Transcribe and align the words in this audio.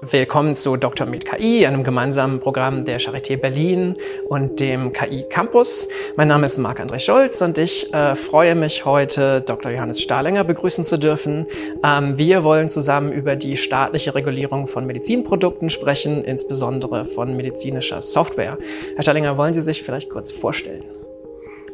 Willkommen 0.00 0.54
zu 0.54 0.76
Dr. 0.76 1.06
mit 1.06 1.26
KI, 1.26 1.66
einem 1.66 1.84
gemeinsamen 1.84 2.40
Programm 2.40 2.84
der 2.84 2.98
Charité 2.98 3.36
Berlin 3.36 3.96
und 4.28 4.58
dem 4.58 4.92
KI 4.92 5.24
Campus. 5.28 5.88
Mein 6.16 6.28
Name 6.28 6.46
ist 6.46 6.58
Marc-André 6.58 6.98
Scholz 6.98 7.42
und 7.42 7.58
ich 7.58 7.92
äh, 7.92 8.14
freue 8.14 8.54
mich 8.54 8.84
heute, 8.84 9.42
Dr. 9.42 9.70
Johannes 9.70 10.00
Stahlinger 10.00 10.44
begrüßen 10.44 10.82
zu 10.82 10.98
dürfen. 10.98 11.46
Ähm, 11.84 12.16
wir 12.16 12.42
wollen 12.42 12.68
zusammen 12.68 13.12
über 13.12 13.36
die 13.36 13.56
staatliche 13.56 14.14
Regulierung 14.14 14.66
von 14.66 14.86
Medizinprodukten 14.86 15.68
sprechen, 15.70 16.24
insbesondere 16.24 17.04
von 17.04 17.36
medizinischer 17.36 18.00
Software. 18.02 18.58
Herr 18.94 19.02
Stahlinger, 19.02 19.36
wollen 19.36 19.52
Sie 19.52 19.62
sich 19.62 19.82
vielleicht 19.82 20.10
kurz 20.10 20.32
vorstellen? 20.32 21.01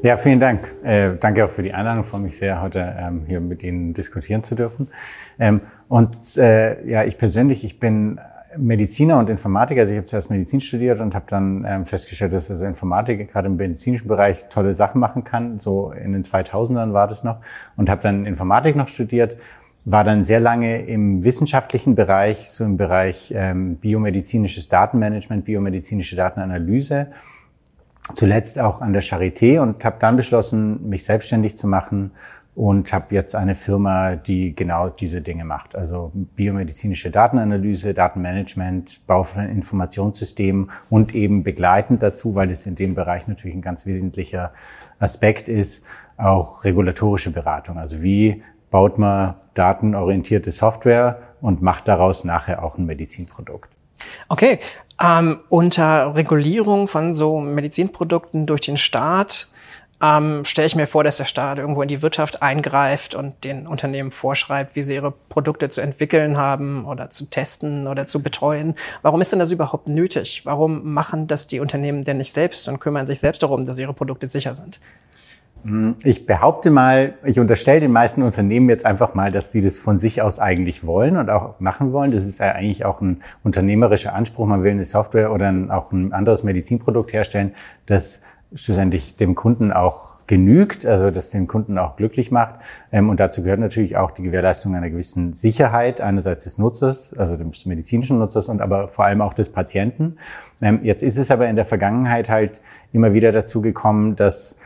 Ja, 0.01 0.17
vielen 0.17 0.39
Dank. 0.39 0.77
Äh, 0.85 1.17
danke 1.19 1.45
auch 1.45 1.51
für 1.51 1.65
die 1.65 1.75
Einladung. 1.75 2.05
Ich 2.05 2.09
freue 2.09 2.21
mich 2.21 2.39
sehr, 2.39 2.63
heute 2.63 2.95
ähm, 2.97 3.25
hier 3.27 3.41
mit 3.41 3.65
Ihnen 3.65 3.95
diskutieren 3.95 4.45
zu 4.45 4.55
dürfen. 4.55 4.87
Ähm, 5.41 5.63
und 5.89 6.15
äh, 6.37 6.89
ja, 6.89 7.03
ich 7.03 7.19
persönlich, 7.19 7.65
ich 7.65 7.81
bin 7.81 8.21
Mediziner 8.57 9.19
und 9.19 9.29
Informatiker. 9.29 9.81
Also 9.81 9.95
ich 9.95 9.99
habe 9.99 10.07
zuerst 10.07 10.31
Medizin 10.31 10.61
studiert 10.61 11.01
und 11.01 11.17
habe 11.17 11.25
dann 11.29 11.65
ähm, 11.69 11.85
festgestellt, 11.85 12.33
dass 12.33 12.49
also 12.49 12.65
Informatik 12.65 13.33
gerade 13.33 13.49
im 13.49 13.57
medizinischen 13.57 14.07
Bereich 14.07 14.49
tolle 14.51 14.73
Sachen 14.73 15.01
machen 15.01 15.25
kann. 15.25 15.59
So 15.59 15.91
in 15.91 16.13
den 16.13 16.23
2000ern 16.23 16.93
war 16.93 17.09
das 17.09 17.25
noch. 17.25 17.39
Und 17.77 17.91
habe 17.91 18.01
dann 18.01 18.25
Informatik 18.25 18.77
noch 18.77 18.87
studiert. 18.89 19.37
War 19.85 20.05
dann 20.05 20.23
sehr 20.23 20.39
lange 20.39 20.87
im 20.87 21.25
wissenschaftlichen 21.25 21.97
Bereich, 21.97 22.51
so 22.51 22.65
im 22.65 22.77
Bereich 22.77 23.35
ähm, 23.37 23.77
biomedizinisches 23.77 24.69
Datenmanagement, 24.69 25.45
biomedizinische 25.45 26.15
Datenanalyse. 26.15 27.09
Zuletzt 28.15 28.59
auch 28.59 28.81
an 28.81 28.93
der 28.93 29.03
Charité 29.03 29.61
und 29.61 29.85
habe 29.85 29.97
dann 30.01 30.17
beschlossen, 30.17 30.89
mich 30.89 31.05
selbstständig 31.05 31.57
zu 31.57 31.67
machen 31.67 32.13
und 32.55 32.93
habe 32.93 33.15
jetzt 33.15 33.37
eine 33.37 33.55
Firma, 33.55 34.17
die 34.17 34.57
genau 34.57 34.89
diese 34.89 35.21
Dinge 35.21 35.45
macht. 35.45 35.77
Also 35.77 36.11
biomedizinische 36.15 37.11
Datenanalyse, 37.11 37.95
Datenmanagement, 37.95 39.07
Bau 39.07 39.23
von 39.23 39.49
Informationssystemen 39.49 40.71
und 40.91 41.15
eben 41.15 41.45
begleitend 41.45 42.03
dazu, 42.03 42.35
weil 42.35 42.51
es 42.51 42.67
in 42.67 42.75
dem 42.75 42.97
Bereich 42.97 43.29
natürlich 43.29 43.57
ein 43.57 43.63
ganz 43.63 43.87
wesentlicher 43.87 44.53
Aspekt 44.99 45.49
ist, 45.49 45.85
auch 46.17 46.65
regulatorische 46.65 47.31
Beratung. 47.31 47.79
Also 47.79 48.03
wie 48.03 48.43
baut 48.71 48.99
man 48.99 49.37
datenorientierte 49.55 50.51
Software 50.51 51.21
und 51.41 51.63
macht 51.63 51.87
daraus 51.87 52.25
nachher 52.25 52.65
auch 52.65 52.77
ein 52.77 52.87
Medizinprodukt. 52.87 53.71
Okay, 54.29 54.59
ähm, 55.03 55.41
unter 55.49 56.15
Regulierung 56.15 56.89
von 56.89 57.15
so 57.15 57.41
Medizinprodukten 57.41 58.47
durch 58.47 58.63
den 58.63 58.77
Staat 58.77 59.49
ähm, 60.01 60.45
stelle 60.45 60.67
ich 60.67 60.77
mir 60.77 60.87
vor, 60.87 61.03
dass 61.03 61.17
der 61.17 61.25
Staat 61.25 61.59
irgendwo 61.59 61.83
in 61.83 61.89
die 61.89 62.03
Wirtschaft 62.03 62.43
eingreift 62.43 63.15
und 63.15 63.43
den 63.45 63.67
Unternehmen 63.67 64.11
vorschreibt, 64.11 64.77
wie 64.77 64.83
sie 64.83 64.95
ihre 64.95 65.11
Produkte 65.11 65.69
zu 65.69 65.81
entwickeln 65.81 66.37
haben 66.37 66.85
oder 66.85 67.11
zu 67.11 67.29
testen 67.29 67.87
oder 67.89 68.07
zu 68.07 68.23
betreuen. 68.23 68.75
Warum 69.03 69.21
ist 69.21 69.33
denn 69.33 69.41
das 69.41 69.51
überhaupt 69.51 69.89
nötig? 69.89 70.43
Warum 70.45 70.93
machen 70.93 71.27
das 71.27 71.47
die 71.47 71.61
Unternehmen 71.61 72.05
denn 72.05 72.19
nicht 72.19 72.33
selbst 72.33 72.69
und 72.69 72.79
kümmern 72.79 73.07
sich 73.07 73.19
selbst 73.19 73.43
darum, 73.43 73.65
dass 73.65 73.79
ihre 73.79 73.95
Produkte 73.95 74.29
sicher 74.29 74.55
sind? 74.55 74.79
Hm, 75.65 75.97
ich 76.05 76.27
behaupte 76.27 76.71
mal, 76.71 77.15
ich 77.25 77.41
unterstelle 77.41 77.81
den 77.81 77.93
meisten 77.93 78.23
Unternehmen 78.23 78.69
jetzt 78.69 78.87
einfach 78.87 79.15
mal, 79.15 79.33
dass 79.33 79.53
sie 79.53 79.61
das 79.61 79.79
von 79.79 79.99
sich 79.99 80.23
aus 80.23 80.39
eigentlich 80.39 80.87
wollen 80.87 81.17
und 81.17 81.31
auch 81.31 81.59
machen 81.61 81.93
wollen. 81.93 82.13
Das 82.13 82.25
ist 82.27 82.39
ja 82.39 82.53
eigentlich 82.53 82.85
auch 82.85 83.01
ein 83.01 83.23
unternehmerischer 83.43 84.15
Anspruch. 84.15 84.47
Man 84.47 84.63
will 84.63 84.73
eine 84.73 84.85
Software 84.85 85.33
oder 85.33 85.53
auch 85.71 85.93
ein 85.93 86.13
anderes 86.13 86.45
Medizinprodukt 86.45 87.13
herstellen, 87.13 87.55
das 87.87 88.23
schlussendlich 88.55 89.17
dem 89.17 89.35
Kunden 89.35 89.73
auch 89.73 90.19
genügt, 90.27 90.87
also 90.87 91.11
das 91.11 91.31
den 91.31 91.47
Kunden 91.47 91.77
auch 91.77 91.97
glücklich 91.97 92.31
macht. 92.31 92.55
Ähm, 92.93 93.11
und 93.11 93.21
dazu 93.21 93.43
gehört 93.43 93.61
natürlich 93.61 93.97
auch 93.97 94.11
die 94.11 94.23
Gewährleistung 94.23 94.75
einer 94.75 94.89
gewissen 94.89 95.35
Sicherheit, 95.35 96.01
einerseits 96.01 96.45
des 96.45 96.57
Nutzers, 96.57 97.13
also 97.15 97.37
des 97.37 97.67
medizinischen 97.67 98.19
Nutzers 98.19 98.49
und 98.49 98.63
aber 98.63 98.89
vor 98.89 99.05
allem 99.05 99.21
auch 99.21 99.35
des 99.35 99.53
Patienten. 99.53 100.17
Ähm, 100.63 100.81
jetzt 100.83 101.03
ist 101.03 101.19
es 101.19 101.31
aber 101.31 101.49
in 101.49 101.57
der 101.57 101.67
Vergangenheit 101.67 102.31
halt 102.31 102.61
immer 102.93 103.13
wieder 103.13 103.33
dazu 103.33 103.61
gekommen, 103.61 104.17
dass 104.17 104.61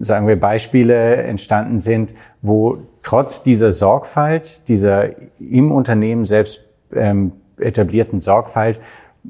sagen 0.00 0.26
wir, 0.26 0.38
Beispiele 0.38 1.16
entstanden 1.16 1.80
sind, 1.80 2.14
wo 2.42 2.78
trotz 3.02 3.42
dieser 3.42 3.72
Sorgfalt, 3.72 4.68
dieser 4.68 5.10
im 5.40 5.72
Unternehmen 5.72 6.24
selbst 6.24 6.64
ähm, 6.92 7.32
etablierten 7.58 8.20
Sorgfalt, 8.20 8.80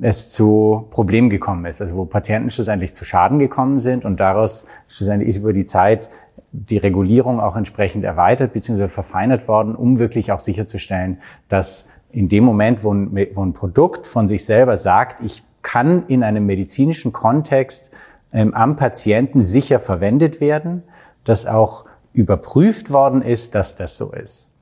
es 0.00 0.30
zu 0.30 0.86
Problemen 0.90 1.30
gekommen 1.30 1.64
ist, 1.66 1.80
also 1.80 1.96
wo 1.96 2.04
Patienten 2.04 2.50
schlussendlich 2.50 2.94
zu 2.94 3.04
Schaden 3.04 3.38
gekommen 3.38 3.80
sind 3.80 4.04
und 4.04 4.20
daraus 4.20 4.66
schlussendlich 4.88 5.36
über 5.36 5.52
die 5.52 5.64
Zeit 5.64 6.10
die 6.52 6.78
Regulierung 6.78 7.40
auch 7.40 7.56
entsprechend 7.56 8.04
erweitert 8.04 8.52
bzw. 8.52 8.88
verfeinert 8.88 9.46
worden, 9.48 9.74
um 9.74 9.98
wirklich 9.98 10.32
auch 10.32 10.40
sicherzustellen, 10.40 11.18
dass 11.48 11.90
in 12.10 12.28
dem 12.28 12.44
Moment, 12.44 12.82
wo 12.82 12.94
ein, 12.94 13.28
wo 13.34 13.44
ein 13.44 13.52
Produkt 13.52 14.06
von 14.06 14.28
sich 14.28 14.44
selber 14.44 14.76
sagt, 14.76 15.22
ich 15.22 15.42
kann 15.62 16.04
in 16.08 16.22
einem 16.22 16.46
medizinischen 16.46 17.12
Kontext 17.12 17.92
ähm, 18.32 18.54
am 18.54 18.76
Patienten 18.76 19.42
sicher 19.42 19.80
verwendet 19.80 20.40
werden, 20.40 20.82
dass 21.24 21.46
auch 21.46 21.84
überprüft 22.12 22.90
worden 22.90 23.22
ist, 23.22 23.54
dass 23.54 23.76
das 23.76 23.96
so 23.96 24.12
ist. 24.12 24.52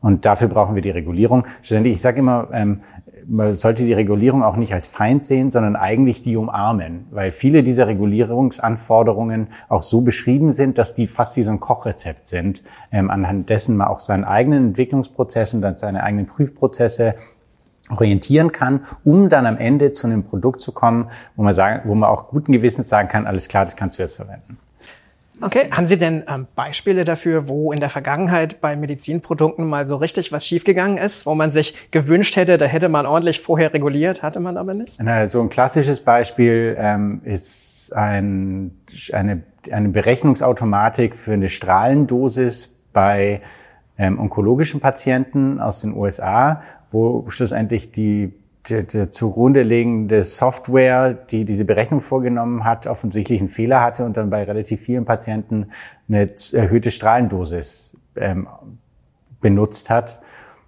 Und 0.00 0.26
dafür 0.26 0.48
brauchen 0.48 0.74
wir 0.74 0.82
die 0.82 0.90
Regulierung. 0.90 1.46
Schlussendlich, 1.62 1.94
ich 1.94 2.00
sage 2.00 2.18
immer, 2.18 2.48
ähm, 2.52 2.80
man 3.26 3.52
sollte 3.52 3.84
die 3.84 3.92
Regulierung 3.92 4.42
auch 4.42 4.56
nicht 4.56 4.74
als 4.74 4.86
Feind 4.86 5.24
sehen, 5.24 5.50
sondern 5.50 5.76
eigentlich 5.76 6.22
die 6.22 6.36
umarmen, 6.36 7.06
weil 7.10 7.32
viele 7.32 7.62
dieser 7.62 7.86
Regulierungsanforderungen 7.86 9.48
auch 9.68 9.82
so 9.82 10.00
beschrieben 10.00 10.52
sind, 10.52 10.78
dass 10.78 10.94
die 10.94 11.06
fast 11.06 11.36
wie 11.36 11.42
so 11.42 11.50
ein 11.50 11.60
Kochrezept 11.60 12.26
sind, 12.26 12.62
ähm, 12.90 13.10
anhand 13.10 13.48
dessen 13.48 13.76
man 13.76 13.88
auch 13.88 14.00
seinen 14.00 14.24
eigenen 14.24 14.68
Entwicklungsprozess 14.68 15.54
und 15.54 15.62
dann 15.62 15.76
seine 15.76 16.02
eigenen 16.02 16.26
Prüfprozesse 16.26 17.14
orientieren 17.90 18.52
kann, 18.52 18.84
um 19.04 19.28
dann 19.28 19.46
am 19.46 19.56
Ende 19.56 19.92
zu 19.92 20.06
einem 20.06 20.24
Produkt 20.24 20.60
zu 20.60 20.72
kommen, 20.72 21.10
wo 21.36 21.42
man 21.42 21.54
sagen, 21.54 21.82
wo 21.84 21.94
man 21.94 22.08
auch 22.08 22.28
guten 22.28 22.52
Gewissens 22.52 22.88
sagen 22.88 23.08
kann, 23.08 23.26
alles 23.26 23.48
klar, 23.48 23.64
das 23.64 23.76
kannst 23.76 23.98
du 23.98 24.02
jetzt 24.02 24.14
verwenden. 24.14 24.58
Okay, 25.40 25.68
haben 25.72 25.86
Sie 25.86 25.98
denn 25.98 26.22
ähm, 26.28 26.46
Beispiele 26.54 27.02
dafür, 27.02 27.48
wo 27.48 27.72
in 27.72 27.80
der 27.80 27.90
Vergangenheit 27.90 28.60
bei 28.60 28.76
Medizinprodukten 28.76 29.66
mal 29.66 29.88
so 29.88 29.96
richtig 29.96 30.30
was 30.30 30.46
schiefgegangen 30.46 30.98
ist, 30.98 31.26
wo 31.26 31.34
man 31.34 31.50
sich 31.50 31.90
gewünscht 31.90 32.36
hätte, 32.36 32.58
da 32.58 32.66
hätte 32.66 32.88
man 32.88 33.06
ordentlich 33.06 33.40
vorher 33.40 33.74
reguliert, 33.74 34.22
hatte 34.22 34.38
man 34.38 34.56
aber 34.56 34.72
nicht? 34.74 34.98
Na, 35.02 35.26
so 35.26 35.40
ein 35.40 35.50
klassisches 35.50 36.00
Beispiel 36.00 36.76
ähm, 36.78 37.22
ist 37.24 37.92
ein, 37.96 38.78
eine, 39.12 39.42
eine 39.72 39.88
Berechnungsautomatik 39.88 41.16
für 41.16 41.32
eine 41.32 41.48
Strahlendosis 41.48 42.84
bei 42.92 43.42
ähm, 44.02 44.18
onkologischen 44.18 44.80
Patienten 44.80 45.60
aus 45.60 45.80
den 45.80 45.94
USA, 45.96 46.62
wo 46.90 47.30
schlussendlich 47.30 47.92
die 47.92 48.34
der, 48.68 48.82
der 48.82 49.10
zugrunde 49.10 49.62
liegende 49.62 50.22
Software, 50.22 51.14
die 51.14 51.44
diese 51.44 51.64
Berechnung 51.64 52.00
vorgenommen 52.00 52.64
hat, 52.64 52.86
offensichtlich 52.86 53.40
einen 53.40 53.48
Fehler 53.48 53.80
hatte 53.80 54.04
und 54.04 54.16
dann 54.16 54.30
bei 54.30 54.44
relativ 54.44 54.80
vielen 54.80 55.04
Patienten 55.04 55.70
eine 56.08 56.30
erhöhte 56.52 56.90
Strahlendosis 56.90 57.98
ähm, 58.16 58.48
benutzt 59.40 59.90
hat 59.90 60.20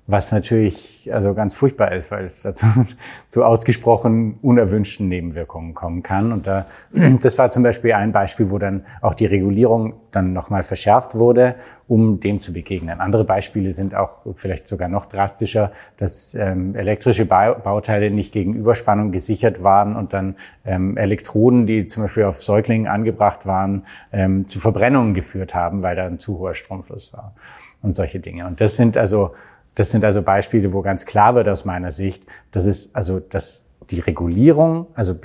was 0.06 0.33
natürlich 0.33 1.09
also 1.12 1.33
ganz 1.34 1.55
furchtbar 1.55 1.93
ist, 1.93 2.11
weil 2.11 2.25
es 2.27 2.43
dazu 2.43 2.67
zu 3.28 3.44
ausgesprochen 3.44 4.39
unerwünschten 4.43 5.09
Nebenwirkungen 5.09 5.75
kommen 5.75 6.03
kann. 6.03 6.33
Und 6.33 6.47
da, 6.47 6.67
das 7.23 7.39
war 7.39 7.50
zum 7.50 7.62
Beispiel 7.62 7.93
ein 7.94 8.12
Beispiel, 8.12 8.50
wo 8.50 8.59
dann 8.59 8.84
auch 9.00 9.15
die 9.15 9.27
Regulierung 9.27 9.94
dann 10.11 10.33
nochmal 10.33 10.62
verschärft 10.62 11.15
wurde, 11.15 11.55
um 11.87 12.21
dem 12.21 12.41
zu 12.41 12.53
begegnen. 12.53 13.00
Andere 13.00 13.25
Beispiele 13.25 13.71
sind 13.71 13.95
auch 13.95 14.21
vielleicht 14.37 14.69
sogar 14.69 14.89
noch 14.89 15.05
drastischer, 15.06 15.72
dass 15.99 16.34
ähm, 16.34 16.75
elektrische 16.75 17.27
Bauteile 17.27 18.11
nicht 18.11 18.33
gegen 18.33 18.55
Überspannung 18.55 19.12
gesichert 19.12 19.62
waren 19.62 19.97
und 19.97 20.12
dann 20.12 20.37
ähm, 20.65 20.97
Elektroden, 20.97 21.67
die 21.67 21.87
zum 21.87 22.05
Beispiel 22.05 22.25
auf 22.25 22.43
Säuglingen 22.43 22.89
angebracht 22.89 23.47
waren, 23.47 23.84
ähm, 24.12 24.49
zu 24.49 24.61
Verbrennungen 24.61 25.15
geführt 25.15 25.55
haben, 25.55 25.83
weil 25.83 25.97
da 25.97 26.06
ein 26.06 26.19
zu 26.19 26.39
hoher 26.39 26.55
Stromfluss 26.55 27.12
war 27.12 27.34
und 27.83 27.94
solche 27.94 28.21
Dinge. 28.21 28.47
Und 28.47 28.61
das 28.61 28.76
sind 28.76 28.97
also 28.97 29.32
das 29.75 29.91
sind 29.91 30.05
also 30.05 30.23
Beispiele, 30.23 30.73
wo 30.73 30.82
ganz 30.82 31.05
klar 31.05 31.35
wird 31.35 31.49
aus 31.49 31.64
meiner 31.64 31.91
Sicht, 31.91 32.25
dass 32.53 32.64
es 32.64 32.94
also, 32.94 33.20
dass 33.20 33.67
die 33.91 34.00
Regulierung, 34.00 34.87
also 34.94 35.17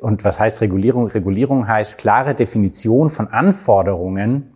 und 0.00 0.24
was 0.24 0.38
heißt 0.40 0.60
Regulierung? 0.60 1.06
Regulierung 1.06 1.68
heißt 1.68 1.98
klare 1.98 2.34
Definition 2.34 3.10
von 3.10 3.28
Anforderungen, 3.28 4.53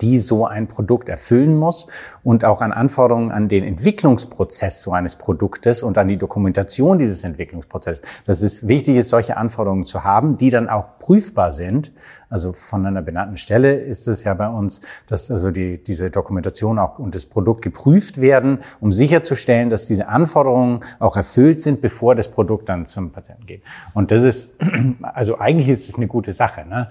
die 0.00 0.18
so 0.18 0.46
ein 0.46 0.68
Produkt 0.68 1.08
erfüllen 1.08 1.56
muss 1.56 1.88
und 2.22 2.44
auch 2.44 2.60
an 2.60 2.72
Anforderungen 2.72 3.30
an 3.30 3.48
den 3.48 3.64
Entwicklungsprozess 3.64 4.82
so 4.82 4.92
eines 4.92 5.16
Produktes 5.16 5.82
und 5.82 5.98
an 5.98 6.08
die 6.08 6.16
Dokumentation 6.16 6.98
dieses 6.98 7.24
Entwicklungsprozesses. 7.24 8.02
Das 8.26 8.42
ist 8.42 8.68
wichtig, 8.68 8.96
ist 8.96 9.08
solche 9.08 9.36
Anforderungen 9.36 9.84
zu 9.84 10.04
haben, 10.04 10.36
die 10.36 10.50
dann 10.50 10.68
auch 10.68 10.98
prüfbar 10.98 11.52
sind 11.52 11.92
also 12.32 12.54
von 12.54 12.86
einer 12.86 13.02
benannten 13.02 13.36
Stelle 13.36 13.74
ist 13.74 14.08
es 14.08 14.24
ja 14.24 14.32
bei 14.32 14.48
uns, 14.48 14.80
dass 15.06 15.30
also 15.30 15.50
die, 15.50 15.84
diese 15.84 16.10
Dokumentation 16.10 16.78
auch 16.78 16.98
und 16.98 17.14
das 17.14 17.26
Produkt 17.26 17.60
geprüft 17.60 18.22
werden, 18.22 18.60
um 18.80 18.90
sicherzustellen, 18.90 19.68
dass 19.68 19.86
diese 19.86 20.08
Anforderungen 20.08 20.80
auch 20.98 21.18
erfüllt 21.18 21.60
sind, 21.60 21.82
bevor 21.82 22.14
das 22.14 22.30
Produkt 22.30 22.70
dann 22.70 22.86
zum 22.86 23.12
Patienten 23.12 23.44
geht. 23.44 23.62
Und 23.92 24.10
das 24.10 24.22
ist, 24.22 24.58
also 25.02 25.40
eigentlich 25.40 25.68
ist 25.68 25.90
es 25.90 25.96
eine 25.96 26.06
gute 26.06 26.32
Sache. 26.32 26.66
Ne? 26.66 26.88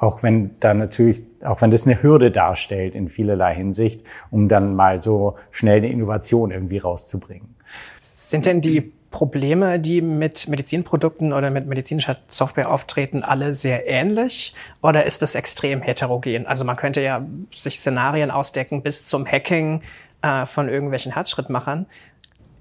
Auch 0.00 0.22
wenn 0.22 0.58
da 0.60 0.72
natürlich, 0.72 1.22
auch 1.44 1.60
wenn 1.60 1.70
das 1.70 1.86
eine 1.86 2.02
Hürde 2.02 2.30
darstellt 2.30 2.94
in 2.94 3.10
vielerlei 3.10 3.54
Hinsicht, 3.54 4.02
um 4.30 4.48
dann 4.48 4.74
mal 4.74 4.98
so 4.98 5.36
schnell 5.50 5.76
eine 5.76 5.90
Innovation 5.90 6.50
irgendwie 6.50 6.78
rauszubringen. 6.78 7.54
Sind 8.00 8.46
denn 8.46 8.62
die 8.62 8.92
Probleme, 9.10 9.78
die 9.78 10.00
mit 10.00 10.48
Medizinprodukten 10.48 11.34
oder 11.34 11.50
mit 11.50 11.66
medizinischer 11.66 12.16
Software 12.28 12.70
auftreten, 12.70 13.22
alle 13.22 13.52
sehr 13.52 13.86
ähnlich? 13.86 14.54
Oder 14.82 15.04
ist 15.04 15.20
das 15.20 15.34
extrem 15.34 15.82
heterogen? 15.82 16.46
Also 16.46 16.64
man 16.64 16.76
könnte 16.76 17.02
ja 17.02 17.26
sich 17.54 17.80
Szenarien 17.80 18.30
ausdecken 18.30 18.82
bis 18.82 19.04
zum 19.04 19.26
Hacking 19.26 19.82
äh, 20.22 20.46
von 20.46 20.70
irgendwelchen 20.70 21.12
Herzschrittmachern. 21.12 21.84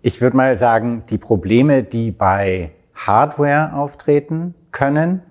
Ich 0.01 0.19
würde 0.19 0.35
mal 0.35 0.55
sagen, 0.57 1.03
die 1.09 1.17
Probleme, 1.17 1.83
die 1.83 2.11
bei 2.11 2.71
Hardware 2.95 3.73
auftreten 3.75 4.55
können, 4.71 5.21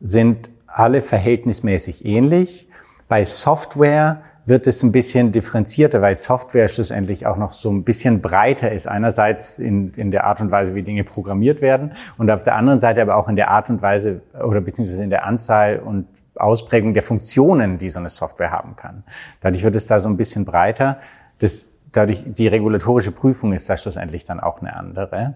sind 0.00 0.50
alle 0.72 1.02
verhältnismäßig 1.02 2.04
ähnlich. 2.04 2.68
Bei 3.08 3.24
Software 3.24 4.22
wird 4.44 4.66
es 4.66 4.82
ein 4.82 4.90
bisschen 4.90 5.30
differenzierter, 5.30 6.02
weil 6.02 6.16
Software 6.16 6.66
schlussendlich 6.68 7.26
auch 7.26 7.36
noch 7.36 7.52
so 7.52 7.70
ein 7.70 7.84
bisschen 7.84 8.20
breiter 8.20 8.72
ist. 8.72 8.88
Einerseits 8.88 9.58
in, 9.58 9.94
in 9.94 10.10
der 10.10 10.24
Art 10.24 10.40
und 10.40 10.50
Weise, 10.50 10.74
wie 10.74 10.82
Dinge 10.82 11.04
programmiert 11.04 11.60
werden 11.60 11.92
und 12.18 12.30
auf 12.30 12.42
der 12.42 12.56
anderen 12.56 12.80
Seite 12.80 13.02
aber 13.02 13.16
auch 13.16 13.28
in 13.28 13.36
der 13.36 13.50
Art 13.50 13.70
und 13.70 13.82
Weise 13.82 14.22
oder 14.42 14.60
beziehungsweise 14.60 15.04
in 15.04 15.10
der 15.10 15.24
Anzahl 15.24 15.78
und 15.78 16.06
Ausprägung 16.34 16.94
der 16.94 17.02
Funktionen, 17.02 17.78
die 17.78 17.88
so 17.88 18.00
eine 18.00 18.10
Software 18.10 18.50
haben 18.50 18.74
kann. 18.74 19.04
Dadurch 19.40 19.62
wird 19.62 19.76
es 19.76 19.86
da 19.86 20.00
so 20.00 20.08
ein 20.08 20.16
bisschen 20.16 20.44
breiter. 20.44 20.98
Das, 21.38 21.74
dadurch 21.92 22.24
die 22.26 22.48
regulatorische 22.48 23.12
Prüfung 23.12 23.52
ist 23.52 23.68
da 23.68 23.76
schlussendlich 23.76 24.24
dann 24.24 24.40
auch 24.40 24.60
eine 24.60 24.74
andere. 24.74 25.34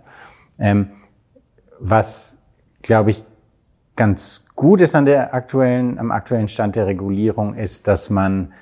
Ähm, 0.59 0.91
was, 1.79 2.39
glaube 2.83 3.11
ich, 3.11 3.25
ganz 3.97 4.47
gut 4.55 4.81
ist 4.81 4.95
an 4.95 5.07
der 5.07 5.35
aktuellen, 5.35 5.99
am 5.99 6.11
aktuellen 6.11 6.49
Stand 6.49 6.77
der 6.77 6.87
Regulierung, 6.87 7.55
ist, 7.55 7.89
dass 7.89 8.11
man 8.11 8.53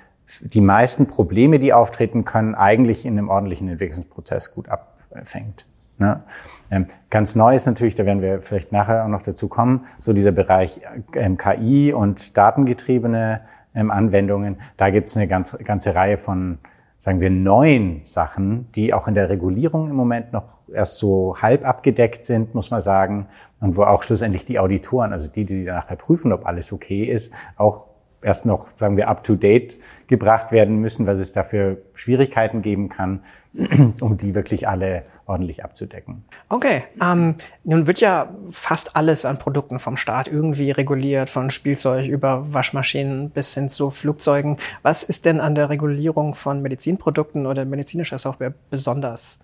die 0.41 0.61
meisten 0.61 1.07
Probleme, 1.07 1.59
die 1.59 1.73
auftreten 1.73 2.25
können, 2.25 2.55
eigentlich 2.55 3.05
in 3.05 3.19
einem 3.19 3.29
ordentlichen 3.29 3.69
Entwicklungsprozess 3.69 4.55
gut 4.55 4.69
abfängt. 4.69 5.67
Ne? 5.99 6.23
Ähm, 6.71 6.87
ganz 7.11 7.35
neu 7.35 7.55
ist 7.55 7.67
natürlich, 7.67 7.95
da 7.95 8.07
werden 8.07 8.23
wir 8.23 8.43
vielleicht 8.43 8.73
nachher 8.73 9.05
auch 9.05 9.09
noch 9.09 9.23
dazu 9.23 9.49
kommen, 9.49 9.87
so 10.01 10.13
dieser 10.13 10.33
Bereich 10.33 10.81
ähm, 11.15 11.37
KI 11.37 11.93
und 11.93 12.37
datengetriebene 12.37 13.43
ähm, 13.75 13.91
Anwendungen. 13.91 14.57
Da 14.77 14.91
gibt 14.91 15.09
es 15.09 15.17
eine 15.17 15.29
ganze, 15.29 15.63
ganze 15.63 15.95
Reihe 15.95 16.17
von, 16.17 16.59
sagen 16.97 17.21
wir, 17.21 17.31
neuen 17.31 18.01
Sachen, 18.05 18.73
die 18.73 18.95
auch 18.95 19.09
in 19.09 19.15
der 19.15 19.29
Regulierung 19.29 19.91
im 19.91 19.97
Moment 19.97 20.33
noch 20.33 20.61
erst 20.73 20.99
so 20.99 21.37
halb 21.41 21.67
abgedeckt 21.67 22.25
sind, 22.25 22.55
muss 22.55 22.71
man 22.71 22.81
sagen, 22.81 23.27
und 23.65 23.77
wo 23.77 23.85
auch 23.85 24.03
schlussendlich 24.03 24.45
die 24.45 24.59
Auditoren, 24.59 25.13
also 25.15 25.29
die, 25.29 25.47
die 25.47 25.65
nachher 25.65 25.97
prüfen, 25.97 26.33
ob 26.33 26.45
alles 26.47 26.71
okay 26.71 27.05
ist, 27.05 27.33
auch 27.57 27.87
erst 28.21 28.45
noch, 28.45 28.69
sagen 28.79 28.99
wir, 28.99 29.09
up-to-date 29.09 29.79
gebracht 30.07 30.53
werden 30.53 30.79
müssen, 30.81 31.07
was 31.07 31.19
es 31.19 31.33
dafür 31.33 31.79
Schwierigkeiten 31.95 32.61
geben 32.61 32.91
kann, 32.91 33.21
um 34.01 34.19
die 34.19 34.35
wirklich 34.35 34.69
alle 34.69 35.05
ordentlich 35.25 35.65
abzudecken. 35.65 36.25
Okay, 36.51 36.83
ähm, 37.03 37.37
nun 37.65 37.87
wird 37.87 38.01
ja 38.01 38.35
fast 38.51 38.97
alles 38.97 39.25
an 39.25 39.39
Produkten 39.39 39.79
vom 39.79 39.97
Staat 39.97 40.29
irgendwie 40.29 40.71
reguliert, 40.71 41.31
von 41.31 41.49
Spielzeug 41.49 42.07
über 42.07 42.53
Waschmaschinen 42.53 43.31
bis 43.31 43.55
hin 43.55 43.71
zu 43.71 43.91
Flugzeugen. 43.91 44.59
Was 44.83 45.03
ist 45.03 45.25
denn 45.25 45.41
an 45.41 45.55
der 45.55 45.71
Regulierung 45.71 46.35
von 46.35 46.61
Medizinprodukten 46.61 47.47
oder 47.47 47.65
medizinischer 47.65 48.19
Software 48.19 48.53
besonders? 48.69 49.39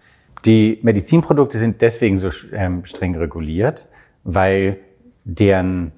Die 0.45 0.79
Medizinprodukte 0.83 1.57
sind 1.57 1.81
deswegen 1.81 2.19
so 2.19 2.31
ähm, 2.53 2.85
streng 2.85 3.17
reguliert, 3.17 3.87
weil 4.25 4.79
deren 5.25 5.93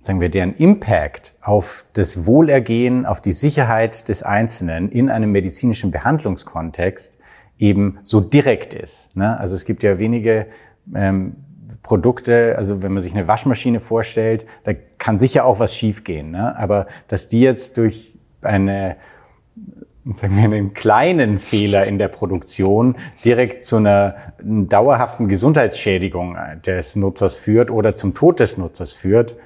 sagen 0.00 0.20
wir, 0.20 0.30
deren 0.30 0.54
Impact 0.54 1.34
auf 1.42 1.84
das 1.92 2.24
Wohlergehen, 2.24 3.04
auf 3.04 3.20
die 3.20 3.32
Sicherheit 3.32 4.08
des 4.08 4.22
Einzelnen 4.22 4.90
in 4.90 5.10
einem 5.10 5.32
medizinischen 5.32 5.90
Behandlungskontext 5.90 7.20
eben 7.58 7.98
so 8.04 8.20
direkt 8.20 8.74
ist. 8.74 9.16
Ne? 9.16 9.38
Also 9.38 9.54
es 9.54 9.64
gibt 9.64 9.82
ja 9.82 9.98
wenige 9.98 10.46
ähm, 10.94 11.36
Produkte, 11.82 12.54
also 12.56 12.82
wenn 12.82 12.92
man 12.92 13.02
sich 13.02 13.14
eine 13.14 13.28
Waschmaschine 13.28 13.80
vorstellt, 13.80 14.46
da 14.64 14.72
kann 14.72 15.18
sicher 15.18 15.44
auch 15.44 15.58
was 15.58 15.74
schiefgehen. 15.74 16.30
Ne? 16.30 16.56
Aber 16.56 16.86
dass 17.08 17.28
die 17.28 17.40
jetzt 17.40 17.76
durch 17.76 18.14
eine 18.40 18.96
sagen 20.14 20.36
wir, 20.36 20.44
einen 20.44 20.74
kleinen 20.74 21.38
Fehler 21.38 21.86
in 21.86 21.98
der 21.98 22.08
Produktion 22.08 22.96
direkt 23.24 23.62
zu 23.62 23.76
einer 23.76 24.16
dauerhaften 24.40 25.28
Gesundheitsschädigung 25.28 26.36
des 26.64 26.96
Nutzers 26.96 27.36
führt 27.36 27.70
oder 27.70 27.94
zum 27.94 28.14
Tod 28.14 28.40
des 28.40 28.58
Nutzers 28.58 28.92
führt, 28.92 29.36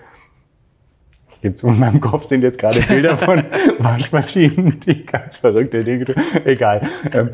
gibt's 1.43 1.63
in 1.65 1.79
meinem 1.79 2.01
Kopf 2.01 2.25
sind 2.25 2.43
jetzt 2.43 2.59
gerade 2.59 2.81
Bilder 2.81 3.19
von 3.19 3.43
Waschmaschinen, 3.79 4.79
die 4.81 5.05
ganz 5.05 5.39
verrückte 5.39 5.85
Dinge 5.85 6.07
tun. 6.07 6.15
Egal. 6.45 6.83
Ähm, 7.13 7.31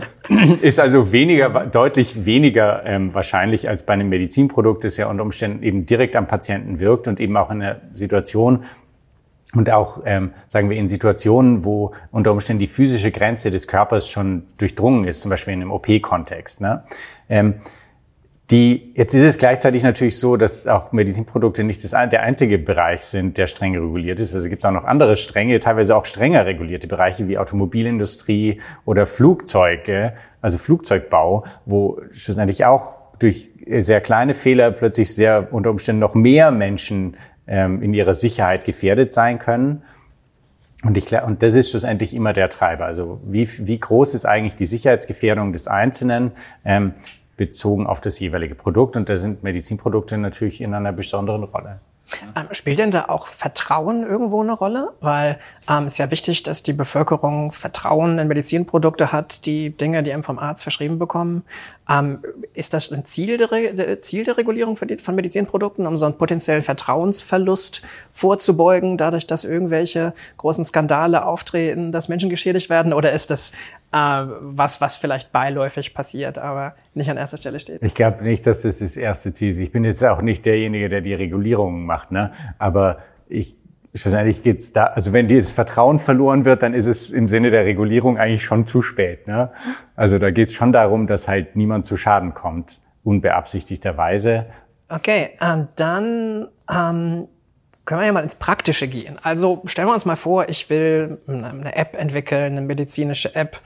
ist 0.63 0.81
also 0.81 1.13
weniger, 1.13 1.67
deutlich 1.67 2.25
weniger 2.25 2.85
ähm, 2.87 3.15
wahrscheinlich 3.15 3.69
als 3.69 3.85
bei 3.85 3.93
einem 3.93 4.09
Medizinprodukt, 4.09 4.83
das 4.83 4.97
ja 4.97 5.09
unter 5.09 5.23
Umständen 5.23 5.63
eben 5.63 5.85
direkt 5.87 6.17
am 6.17 6.27
Patienten 6.27 6.81
wirkt 6.81 7.07
und 7.07 7.21
eben 7.21 7.37
auch 7.37 7.51
in 7.51 7.63
einer 7.63 7.83
Situation, 7.93 8.65
und 9.55 9.71
auch, 9.71 10.03
ähm, 10.05 10.33
sagen 10.47 10.69
wir, 10.69 10.77
in 10.77 10.89
Situationen, 10.89 11.65
wo 11.65 11.93
unter 12.11 12.33
Umständen 12.33 12.61
die 12.61 12.67
physische 12.67 13.11
Grenze 13.11 13.51
des 13.51 13.67
Körpers 13.67 14.09
schon 14.09 14.45
durchdrungen 14.59 15.05
ist, 15.05 15.23
zum 15.23 15.31
Beispiel 15.31 15.55
in 15.55 15.63
einem 15.63 15.73
OP-Kontext. 15.73 16.61
Ne? 16.61 16.85
Ähm, 17.31 17.55
die, 18.51 18.93
jetzt 18.95 19.13
ist 19.15 19.23
es 19.23 19.39
gleichzeitig 19.39 19.83
natürlich 19.83 20.19
so, 20.19 20.39
dass 20.39 20.67
auch 20.67 20.93
Medizinprodukte 20.93 21.65
nicht 21.65 21.85
das, 21.85 21.91
der 21.91 22.23
einzige 22.23 22.59
Bereich 22.59 23.03
sind, 23.03 23.37
der 23.37 23.47
streng 23.47 23.75
reguliert 23.75 24.21
ist. 24.21 24.35
Also 24.35 24.47
es 24.47 24.51
gibt 24.51 24.65
auch 24.65 24.71
noch 24.71 24.85
andere 24.85 25.17
strenge, 25.17 25.61
teilweise 25.61 25.95
auch 25.95 26.07
strenger 26.07 26.47
regulierte 26.47 26.87
Bereiche 26.87 27.29
wie 27.29 27.37
Automobilindustrie 27.37 28.61
oder 28.87 29.05
Flugzeuge, 29.05 30.15
also 30.41 30.57
Flugzeugbau, 30.57 31.45
wo 31.67 32.01
schlussendlich 32.13 32.65
auch 32.65 32.99
durch 33.19 33.51
sehr 33.67 34.01
kleine 34.01 34.33
Fehler 34.33 34.71
plötzlich 34.71 35.15
sehr 35.15 35.49
unter 35.53 35.71
Umständen 35.71 36.01
noch 36.01 36.15
mehr 36.15 36.51
Menschen 36.51 37.17
ähm, 37.49 37.83
in 37.83 37.95
ihrer 37.95 38.15
Sicherheit 38.15 38.65
gefährdet 38.65 39.13
sein 39.13 39.39
können. 39.39 39.83
Und, 40.85 40.97
ich, 40.97 41.13
und 41.23 41.43
das 41.43 41.55
ist 41.55 41.71
schlussendlich 41.71 42.15
immer 42.15 42.33
der 42.33 42.51
Treiber. 42.51 42.85
Also 42.85 43.21
wie, 43.25 43.49
wie 43.67 43.79
groß 43.79 44.15
ist 44.15 44.27
eigentlich 44.27 44.55
die 44.55 44.65
Sicherheitsgefährdung 44.65 45.53
des 45.53 45.67
Einzelnen? 45.67 46.33
Ähm, 46.65 46.95
bezogen 47.39 47.87
auf 47.87 48.03
das 48.03 48.21
jeweilige 48.21 48.55
Produkt. 48.55 48.97
Und 48.97 49.09
da 49.09 49.17
sind 49.17 49.43
Medizinprodukte 49.43 50.19
natürlich 50.19 50.61
in 50.61 50.75
einer 50.75 50.93
besonderen 50.93 51.45
Rolle. 51.45 51.81
Ähm, 52.37 52.49
spielt 52.53 52.79
denn 52.79 52.91
da 52.91 53.07
auch 53.09 53.27
Vertrauen 53.29 54.03
irgendwo 54.03 54.43
eine 54.43 54.53
Rolle? 54.53 54.91
Weil 55.01 55.39
ähm, 55.69 55.85
es 55.85 55.93
ist 55.93 55.99
ja 55.99 56.11
wichtig, 56.11 56.43
dass 56.43 56.63
die 56.63 56.73
Bevölkerung 56.73 57.53
Vertrauen 57.53 58.19
in 58.19 58.29
Medizinprodukte 58.29 59.13
hat, 59.13 59.47
die 59.47 59.71
Dinge, 59.71 60.03
die 60.03 60.13
einem 60.13 60.23
vom 60.23 60.39
Arzt 60.39 60.63
verschrieben 60.63 60.99
bekommen. 60.99 61.45
Ähm, 61.91 62.19
ist 62.55 62.75
das 62.75 62.93
ein 62.93 63.05
Ziel 63.05 63.39
der, 63.39 63.51
Re 63.51 64.01
Ziel 64.03 64.25
der 64.25 64.37
Regulierung 64.37 64.77
von 64.77 65.15
Medizinprodukten, 65.15 65.87
um 65.87 65.97
so 65.97 66.05
einen 66.05 66.19
potenziellen 66.19 66.63
Vertrauensverlust 66.63 67.83
vorzubeugen, 68.13 68.99
dadurch, 68.99 69.27
dass 69.27 69.45
irgendwelche 69.45 70.13
großen 70.37 70.65
Skandale 70.65 71.25
auftreten, 71.25 71.93
dass 71.93 72.09
Menschen 72.09 72.29
geschädigt 72.31 72.69
werden? 72.69 72.93
Oder 72.93 73.13
ist 73.13 73.31
das 73.31 73.53
äh, 73.93 73.97
was, 73.97 74.81
was 74.81 74.97
vielleicht 74.97 75.33
beiläufig 75.33 75.95
passiert, 75.95 76.37
aber 76.37 76.75
nicht 76.95 77.11
an 77.11 77.17
erster 77.17 77.39
Stelle 77.39 77.59
steht. 77.59 77.83
Ich 77.83 77.95
glaube 77.95 78.23
nicht, 78.23 78.47
dass 78.47 78.63
das 78.63 78.81
das 78.81 78.97
erste 78.97 79.33
Ziel 79.33 79.51
ist. 79.51 79.59
Ich 79.59 79.73
bin 79.73 79.85
jetzt 79.85 80.05
auch 80.05 80.21
nicht 80.21 80.45
derjenige, 80.45 80.89
der 80.89 81.01
die 81.01 81.15
Regulierungen 81.15 81.87
macht, 81.87 82.11
ne? 82.11 82.33
aber 82.59 82.99
ich 83.29 83.57
Schlussendlich 83.95 84.43
geht's 84.43 84.73
da, 84.73 84.85
also 84.85 85.13
wenn 85.13 85.29
dieses 85.29 85.53
Vertrauen 85.53 85.99
verloren 85.99 86.45
wird, 86.45 86.63
dann 86.63 86.75
ist 86.75 86.87
es 86.87 87.11
im 87.11 87.27
Sinne 87.27 87.51
der 87.51 87.65
Regulierung 87.65 88.19
eigentlich 88.19 88.45
schon 88.45 88.67
zu 88.67 88.83
spät. 88.83 89.27
Ne? 89.27 89.51
Also 89.97 90.19
da 90.19 90.31
geht's 90.31 90.53
schon 90.53 90.73
darum, 90.73 91.07
dass 91.07 91.27
halt 91.27 91.57
niemand 91.57 91.87
zu 91.87 91.97
Schaden 91.97 92.35
kommt, 92.35 92.81
unbeabsichtigterweise. 93.03 94.47
Okay, 94.91 95.31
ähm, 95.41 95.69
dann 95.77 96.49
ähm, 96.71 97.29
können 97.89 98.01
wir 98.03 98.07
ja 98.07 98.13
mal 98.13 98.23
ins 98.23 98.35
Praktische 98.35 98.87
gehen. 98.87 99.19
Also 99.23 99.63
stellen 99.65 99.89
wir 99.89 99.95
uns 99.95 100.05
mal 100.05 100.17
vor, 100.17 100.51
ich 100.51 100.69
will 100.69 101.19
eine 101.27 101.75
App 101.75 101.97
entwickeln, 101.97 102.53
eine 102.53 102.61
medizinische 102.61 103.35
App, 103.35 103.61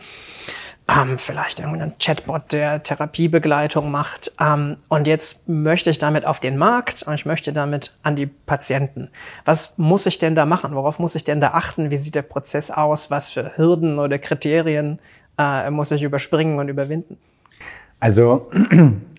ähm, 0.89 1.19
vielleicht 1.19 1.61
irgendeinen 1.61 1.97
Chatbot, 1.99 2.53
der 2.53 2.83
Therapiebegleitung 2.83 3.91
macht. 3.91 4.33
Ähm, 4.41 4.77
und 4.89 5.07
jetzt 5.07 5.49
möchte 5.49 5.91
ich 5.91 5.99
damit 5.99 6.25
auf 6.25 6.41
den 6.41 6.57
Markt 6.59 7.03
und 7.03 7.15
ich 7.15 7.27
möchte 7.27 7.53
damit 7.53 7.97
an 8.03 8.17
die 8.17 8.27
Patienten. 8.27 9.09
Was 9.45 9.79
muss 9.79 10.07
ich 10.07 10.19
denn 10.19 10.35
da 10.35 10.45
machen? 10.45 10.75
Worauf 10.75 10.99
muss 10.99 11.15
ich 11.15 11.25
denn 11.25 11.41
da 11.41 11.53
achten? 11.53 11.91
Wie 11.91 11.97
sieht 11.97 12.15
der 12.15 12.23
Prozess 12.23 12.71
aus? 12.71 13.11
Was 13.11 13.31
für 13.31 13.57
Hürden 13.57 13.99
oder 13.99 14.19
Kriterien 14.19 14.99
äh, 15.39 15.71
muss 15.71 15.91
ich 15.91 16.03
überspringen 16.03 16.59
und 16.59 16.69
überwinden? 16.69 17.19
Also 18.03 18.51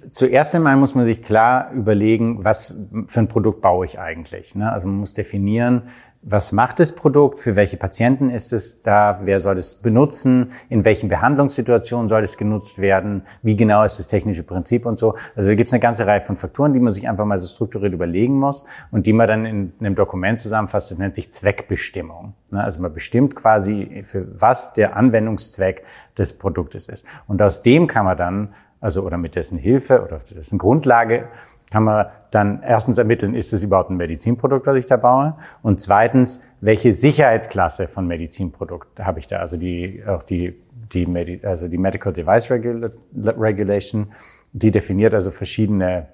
zuerst 0.09 0.55
einmal 0.55 0.75
muss 0.77 0.95
man 0.95 1.05
sich 1.05 1.23
klar 1.23 1.71
überlegen, 1.73 2.43
was 2.43 2.75
für 3.07 3.19
ein 3.19 3.27
Produkt 3.27 3.61
baue 3.61 3.85
ich 3.85 3.99
eigentlich. 3.99 4.55
Ne? 4.55 4.71
Also 4.71 4.87
man 4.87 4.97
muss 4.97 5.13
definieren, 5.13 5.83
was 6.25 6.53
macht 6.53 6.79
das 6.79 6.95
Produkt, 6.95 7.39
für 7.39 7.57
welche 7.57 7.75
Patienten 7.75 8.29
ist 8.29 8.53
es 8.53 8.81
da, 8.81 9.19
wer 9.23 9.41
soll 9.41 9.57
es 9.57 9.75
benutzen, 9.75 10.53
in 10.69 10.85
welchen 10.85 11.09
Behandlungssituationen 11.09 12.07
soll 12.07 12.23
es 12.23 12.37
genutzt 12.37 12.79
werden, 12.79 13.23
wie 13.41 13.57
genau 13.57 13.83
ist 13.83 13.99
das 13.99 14.07
technische 14.07 14.43
Prinzip 14.43 14.85
und 14.85 14.97
so. 14.97 15.15
Also 15.35 15.49
da 15.49 15.55
gibt 15.55 15.67
es 15.67 15.73
eine 15.73 15.81
ganze 15.81 16.07
Reihe 16.07 16.21
von 16.21 16.37
Faktoren, 16.37 16.73
die 16.73 16.79
man 16.79 16.93
sich 16.93 17.09
einfach 17.09 17.25
mal 17.25 17.37
so 17.37 17.47
strukturiert 17.47 17.93
überlegen 17.93 18.39
muss 18.39 18.65
und 18.91 19.05
die 19.05 19.11
man 19.11 19.27
dann 19.27 19.45
in 19.45 19.73
einem 19.81 19.95
Dokument 19.95 20.39
zusammenfasst. 20.39 20.91
Das 20.91 20.97
nennt 20.97 21.15
sich 21.15 21.29
Zweckbestimmung. 21.31 22.33
Ne, 22.51 22.63
also 22.63 22.81
man 22.81 22.93
bestimmt 22.93 23.35
quasi, 23.35 24.03
für 24.05 24.25
was 24.39 24.73
der 24.73 24.95
Anwendungszweck 24.95 25.83
des 26.17 26.37
Produktes 26.37 26.87
ist. 26.87 27.05
Und 27.27 27.41
aus 27.41 27.63
dem 27.63 27.87
kann 27.87 28.05
man 28.05 28.17
dann, 28.17 28.53
also 28.83 29.03
oder 29.03 29.17
mit 29.17 29.35
dessen 29.35 29.57
Hilfe 29.57 30.03
oder 30.03 30.19
dessen 30.19 30.59
Grundlage 30.59 31.29
kann 31.71 31.85
man 31.85 32.07
dann 32.31 32.61
erstens 32.61 32.97
ermitteln, 32.97 33.33
ist 33.33 33.53
es 33.53 33.63
überhaupt 33.63 33.89
ein 33.89 33.97
Medizinprodukt, 33.97 34.67
was 34.67 34.75
ich 34.75 34.85
da 34.85 34.97
baue? 34.97 35.35
Und 35.63 35.81
zweitens, 35.81 36.43
welche 36.61 36.93
Sicherheitsklasse 36.93 37.87
von 37.87 38.05
Medizinprodukt 38.05 38.99
habe 38.99 39.19
ich 39.19 39.27
da? 39.27 39.37
Also 39.37 39.57
die, 39.57 40.03
auch 40.05 40.21
die, 40.21 40.55
die, 40.93 41.05
Medi 41.05 41.39
also 41.43 41.67
die 41.67 41.77
Medical 41.77 42.13
Device 42.13 42.51
Regula 42.51 42.91
Regulation, 43.15 44.11
die 44.51 44.69
definiert 44.69 45.13
also 45.13 45.31
verschiedene 45.31 46.07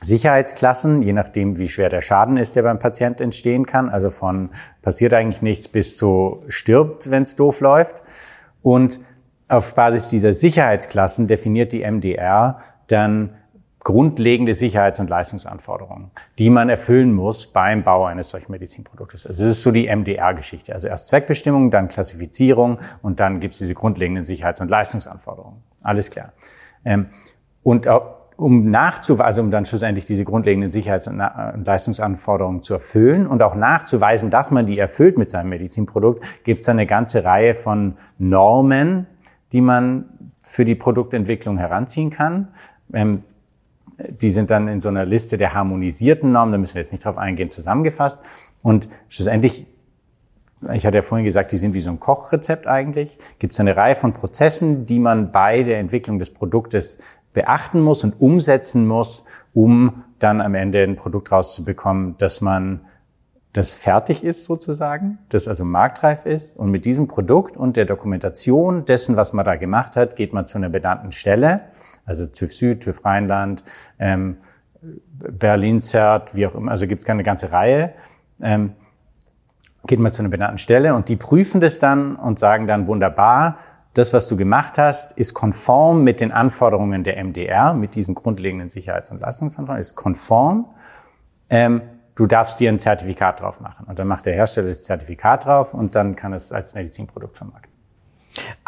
Sicherheitsklassen, 0.00 1.02
je 1.02 1.12
nachdem, 1.12 1.58
wie 1.58 1.68
schwer 1.68 1.90
der 1.90 2.00
Schaden 2.00 2.36
ist, 2.36 2.54
der 2.54 2.62
beim 2.62 2.78
Patient 2.78 3.20
entstehen 3.20 3.66
kann. 3.66 3.88
Also 3.88 4.10
von 4.10 4.50
passiert 4.80 5.12
eigentlich 5.12 5.42
nichts 5.42 5.66
bis 5.68 5.96
zu 5.96 6.44
stirbt, 6.48 7.10
wenn 7.10 7.24
es 7.24 7.34
doof 7.34 7.60
läuft. 7.60 7.96
Und 8.62 9.00
auf 9.48 9.74
Basis 9.74 10.08
dieser 10.08 10.32
Sicherheitsklassen 10.32 11.26
definiert 11.26 11.72
die 11.72 11.82
MDR 11.82 12.60
dann 12.86 13.34
grundlegende 13.80 14.52
Sicherheits- 14.52 15.00
und 15.00 15.08
Leistungsanforderungen, 15.08 16.10
die 16.38 16.50
man 16.50 16.68
erfüllen 16.68 17.14
muss 17.14 17.46
beim 17.46 17.84
Bau 17.84 18.04
eines 18.04 18.28
solchen 18.28 18.52
Medizinproduktes. 18.52 19.26
Also 19.26 19.44
es 19.44 19.50
ist 19.50 19.62
so 19.62 19.70
die 19.70 19.86
MDR-Geschichte. 19.86 20.74
Also 20.74 20.88
erst 20.88 21.08
Zweckbestimmung, 21.08 21.70
dann 21.70 21.88
Klassifizierung 21.88 22.80
und 23.00 23.20
dann 23.20 23.40
gibt 23.40 23.54
es 23.54 23.60
diese 23.60 23.74
grundlegenden 23.74 24.24
Sicherheits- 24.24 24.60
und 24.60 24.68
Leistungsanforderungen. 24.68 25.62
Alles 25.82 26.10
klar. 26.10 26.32
Ähm, 26.84 27.06
und 27.62 27.88
um 28.36 28.70
nachzuweisen, 28.70 29.26
also 29.26 29.42
um 29.42 29.50
dann 29.50 29.64
schlussendlich 29.64 30.04
diese 30.04 30.24
grundlegenden 30.24 30.70
Sicherheits- 30.70 31.08
und 31.08 31.18
Leistungsanforderungen 31.64 32.62
zu 32.62 32.74
erfüllen 32.74 33.26
und 33.26 33.42
auch 33.42 33.54
nachzuweisen, 33.54 34.30
dass 34.30 34.50
man 34.50 34.66
die 34.66 34.78
erfüllt 34.78 35.18
mit 35.18 35.30
seinem 35.30 35.48
Medizinprodukt, 35.48 36.22
gibt 36.44 36.60
es 36.60 36.66
dann 36.66 36.78
eine 36.78 36.86
ganze 36.86 37.24
Reihe 37.24 37.54
von 37.54 37.96
Normen, 38.18 39.08
die 39.52 39.60
man 39.60 40.32
für 40.42 40.64
die 40.64 40.74
Produktentwicklung 40.74 41.58
heranziehen 41.58 42.10
kann. 42.10 42.48
Ähm, 42.92 43.22
die 43.98 44.30
sind 44.30 44.50
dann 44.50 44.68
in 44.68 44.80
so 44.80 44.88
einer 44.88 45.04
Liste 45.04 45.38
der 45.38 45.54
harmonisierten 45.54 46.30
Normen, 46.32 46.52
da 46.52 46.58
müssen 46.58 46.74
wir 46.74 46.82
jetzt 46.82 46.92
nicht 46.92 47.04
drauf 47.04 47.18
eingehen, 47.18 47.50
zusammengefasst. 47.50 48.24
Und 48.62 48.88
schlussendlich, 49.08 49.66
ich 50.72 50.86
hatte 50.86 50.96
ja 50.96 51.02
vorhin 51.02 51.24
gesagt, 51.24 51.52
die 51.52 51.56
sind 51.56 51.74
wie 51.74 51.80
so 51.80 51.90
ein 51.90 52.00
Kochrezept 52.00 52.66
eigentlich, 52.66 53.18
gibt 53.38 53.54
es 53.54 53.60
eine 53.60 53.76
Reihe 53.76 53.94
von 53.94 54.12
Prozessen, 54.12 54.86
die 54.86 54.98
man 54.98 55.32
bei 55.32 55.62
der 55.62 55.78
Entwicklung 55.78 56.18
des 56.18 56.32
Produktes 56.32 57.00
beachten 57.32 57.80
muss 57.80 58.04
und 58.04 58.20
umsetzen 58.20 58.86
muss, 58.86 59.24
um 59.52 60.04
dann 60.18 60.40
am 60.40 60.54
Ende 60.54 60.82
ein 60.82 60.96
Produkt 60.96 61.30
rauszubekommen, 61.30 62.16
dass 62.18 62.40
man 62.40 62.80
das 63.58 63.74
fertig 63.74 64.24
ist 64.24 64.44
sozusagen, 64.44 65.18
das 65.28 65.48
also 65.48 65.64
marktreif 65.64 66.26
ist. 66.26 66.56
Und 66.56 66.70
mit 66.70 66.84
diesem 66.84 67.08
Produkt 67.08 67.56
und 67.56 67.76
der 67.76 67.84
Dokumentation 67.84 68.84
dessen, 68.84 69.16
was 69.16 69.32
man 69.32 69.44
da 69.44 69.56
gemacht 69.56 69.96
hat, 69.96 70.16
geht 70.16 70.32
man 70.32 70.46
zu 70.46 70.58
einer 70.58 70.68
benannten 70.68 71.12
Stelle 71.12 71.62
also 72.08 72.26
TÜV 72.26 72.52
Süd, 72.52 72.80
TÜV 72.80 73.04
Rheinland, 73.04 73.62
ähm, 73.98 74.38
Berlin 74.80 75.80
CERT, 75.80 76.34
wie 76.34 76.46
auch 76.46 76.54
immer, 76.54 76.70
also 76.70 76.86
gibt 76.86 77.02
es 77.02 77.08
eine 77.08 77.22
ganze 77.22 77.52
Reihe. 77.52 77.92
Ähm, 78.40 78.72
geht 79.86 80.00
man 80.00 80.12
zu 80.12 80.22
einer 80.22 80.30
benannten 80.30 80.58
Stelle 80.58 80.94
und 80.94 81.08
die 81.08 81.16
prüfen 81.16 81.60
das 81.60 81.78
dann 81.78 82.16
und 82.16 82.38
sagen 82.38 82.66
dann 82.66 82.86
wunderbar, 82.86 83.58
das, 83.94 84.12
was 84.12 84.28
du 84.28 84.36
gemacht 84.36 84.78
hast, 84.78 85.18
ist 85.18 85.34
konform 85.34 86.04
mit 86.04 86.20
den 86.20 86.30
Anforderungen 86.30 87.04
der 87.04 87.22
MDR, 87.22 87.74
mit 87.74 87.94
diesen 87.94 88.14
grundlegenden 88.14 88.68
Sicherheits- 88.68 89.10
und 89.10 89.20
Leistungsanforderungen, 89.20 89.80
ist 89.80 89.96
konform. 89.96 90.66
Ähm, 91.50 91.82
du 92.18 92.26
darfst 92.26 92.58
dir 92.58 92.68
ein 92.68 92.80
Zertifikat 92.80 93.40
drauf 93.40 93.60
machen. 93.60 93.86
Und 93.86 93.98
dann 94.00 94.08
macht 94.08 94.26
der 94.26 94.34
Hersteller 94.34 94.68
das 94.68 94.82
Zertifikat 94.82 95.44
drauf 95.44 95.72
und 95.72 95.94
dann 95.94 96.16
kann 96.16 96.32
es 96.32 96.52
als 96.52 96.74
Medizinprodukt 96.74 97.36
vermarkten. 97.36 97.72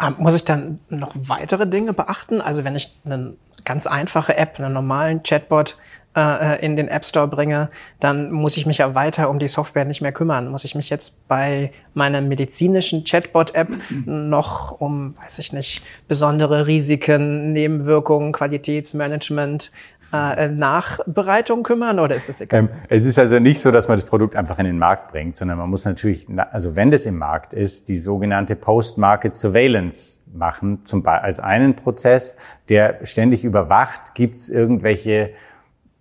Ähm, 0.01 0.15
muss 0.19 0.35
ich 0.35 0.45
dann 0.45 0.79
noch 0.87 1.11
weitere 1.15 1.67
Dinge 1.67 1.91
beachten? 1.91 2.39
Also 2.39 2.63
wenn 2.63 2.77
ich 2.77 2.97
eine 3.03 3.33
ganz 3.65 3.87
einfache 3.87 4.37
App, 4.37 4.57
einen 4.57 4.73
normalen 4.73 5.21
Chatbot 5.23 5.77
äh, 6.15 6.65
in 6.65 6.77
den 6.77 6.87
App 6.87 7.03
Store 7.03 7.27
bringe, 7.27 7.69
dann 7.99 8.31
muss 8.31 8.55
ich 8.55 8.65
mich 8.65 8.77
ja 8.77 8.95
weiter 8.95 9.29
um 9.29 9.37
die 9.37 9.49
Software 9.49 9.83
nicht 9.83 9.99
mehr 10.01 10.13
kümmern. 10.13 10.47
Muss 10.47 10.63
ich 10.63 10.73
mich 10.73 10.89
jetzt 10.89 11.27
bei 11.27 11.73
meiner 11.93 12.21
medizinischen 12.21 13.03
Chatbot-App 13.03 13.69
noch 14.05 14.79
um, 14.79 15.15
weiß 15.25 15.39
ich 15.39 15.51
nicht, 15.51 15.83
besondere 16.07 16.67
Risiken, 16.67 17.51
Nebenwirkungen, 17.51 18.31
Qualitätsmanagement, 18.31 19.71
äh, 20.13 20.49
Nachbereitung 20.49 21.63
kümmern 21.63 21.99
oder 21.99 22.15
ist 22.15 22.29
das 22.29 22.41
egal? 22.41 22.59
Ähm, 22.61 22.69
es 22.89 23.05
ist 23.05 23.17
also 23.17 23.39
nicht 23.39 23.59
so, 23.59 23.71
dass 23.71 23.87
man 23.87 23.97
das 23.97 24.05
Produkt 24.05 24.35
einfach 24.35 24.59
in 24.59 24.65
den 24.65 24.77
Markt 24.77 25.11
bringt, 25.11 25.37
sondern 25.37 25.57
man 25.57 25.69
muss 25.69 25.85
natürlich, 25.85 26.27
also 26.51 26.75
wenn 26.75 26.91
das 26.91 27.05
im 27.05 27.17
Markt 27.17 27.53
ist, 27.53 27.87
die 27.89 27.97
sogenannte 27.97 28.55
Post-Market 28.55 29.33
Surveillance 29.33 30.19
machen, 30.33 30.85
zum 30.85 31.03
Beispiel 31.03 31.25
als 31.25 31.39
einen 31.39 31.75
Prozess, 31.75 32.37
der 32.69 33.05
ständig 33.05 33.43
überwacht, 33.43 34.15
gibt 34.15 34.35
es 34.35 34.49
irgendwelche 34.49 35.31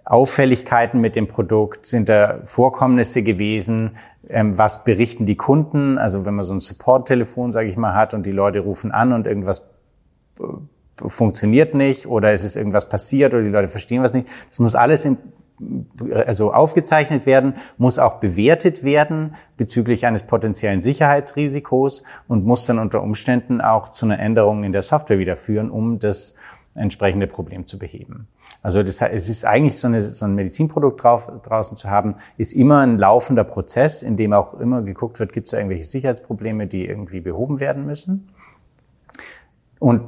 Auffälligkeiten 0.05 1.01
mit 1.01 1.15
dem 1.15 1.29
Produkt, 1.29 1.87
sind 1.87 2.09
da 2.09 2.41
Vorkommnisse 2.45 3.23
gewesen, 3.23 3.97
ähm, 4.29 4.59
was 4.59 4.85
berichten 4.85 5.27
die 5.27 5.37
Kunden, 5.37 5.99
also 5.99 6.25
wenn 6.25 6.35
man 6.35 6.45
so 6.45 6.55
ein 6.55 6.61
Support-Telefon, 6.61 7.53
sage 7.53 7.69
ich 7.69 7.77
mal, 7.77 7.95
hat 7.95 8.15
und 8.15 8.25
die 8.25 8.33
Leute 8.33 8.61
rufen 8.61 8.93
an 8.93 9.13
und 9.13 9.27
irgendwas 9.27 9.71
äh, 10.41 10.45
funktioniert 11.09 11.75
nicht 11.75 12.07
oder 12.07 12.33
es 12.33 12.45
ist 12.45 12.57
irgendwas 12.57 12.89
passiert 12.89 13.33
oder 13.35 13.43
die 13.43 13.49
Leute 13.49 13.69
verstehen 13.69 14.03
was 14.03 14.15
nicht. 14.15 14.29
Das 14.49 14.59
muss 14.59 14.75
alles 14.75 15.05
in, 15.05 15.19
also 16.27 16.53
aufgezeichnet 16.53 17.27
werden, 17.27 17.55
muss 17.79 17.99
auch 17.99 18.21
bewertet 18.21 18.83
werden 18.83 19.35
bezüglich 19.57 20.07
eines 20.07 20.23
potenziellen 20.25 20.81
Sicherheitsrisikos 20.81 22.05
und 22.29 22.45
muss 22.45 22.67
dann 22.67 22.79
unter 22.79 23.03
Umständen 23.03 23.61
auch 23.61 23.91
zu 23.91 24.07
einer 24.07 24.19
Änderung 24.19 24.65
in 24.65 24.73
der 24.73 24.83
Software 24.83 25.19
wieder 25.19 25.37
führen, 25.37 25.71
um 25.71 25.99
das 25.99 26.37
entsprechende 26.75 27.27
Problem 27.27 27.67
zu 27.67 27.79
beheben. 27.79 28.29
Also 28.63 28.83
das, 28.83 29.01
es 29.01 29.29
ist 29.29 29.45
eigentlich 29.45 29.79
so, 29.79 29.89
eine, 29.89 30.03
so 30.03 30.25
ein 30.25 30.35
Medizinprodukt 30.35 31.03
drauf, 31.03 31.31
draußen 31.43 31.77
zu 31.77 31.91
haben, 31.91 32.17
ist 32.37 32.53
immer 32.53 32.81
ein 32.81 32.99
laufender 32.99 33.45
Prozess, 33.45 34.03
in 34.03 34.17
dem 34.17 34.33
auch 34.33 34.55
immer 34.55 34.83
geguckt 34.83 35.19
wird, 35.19 35.33
gibt 35.33 35.49
es 35.49 35.53
irgendwelche 35.53 35.85
Sicherheitsprobleme, 35.85 36.67
die 36.67 36.87
irgendwie 36.87 37.21
behoben 37.21 37.61
werden 37.61 37.87
müssen. 37.87 38.29
Und 39.79 40.03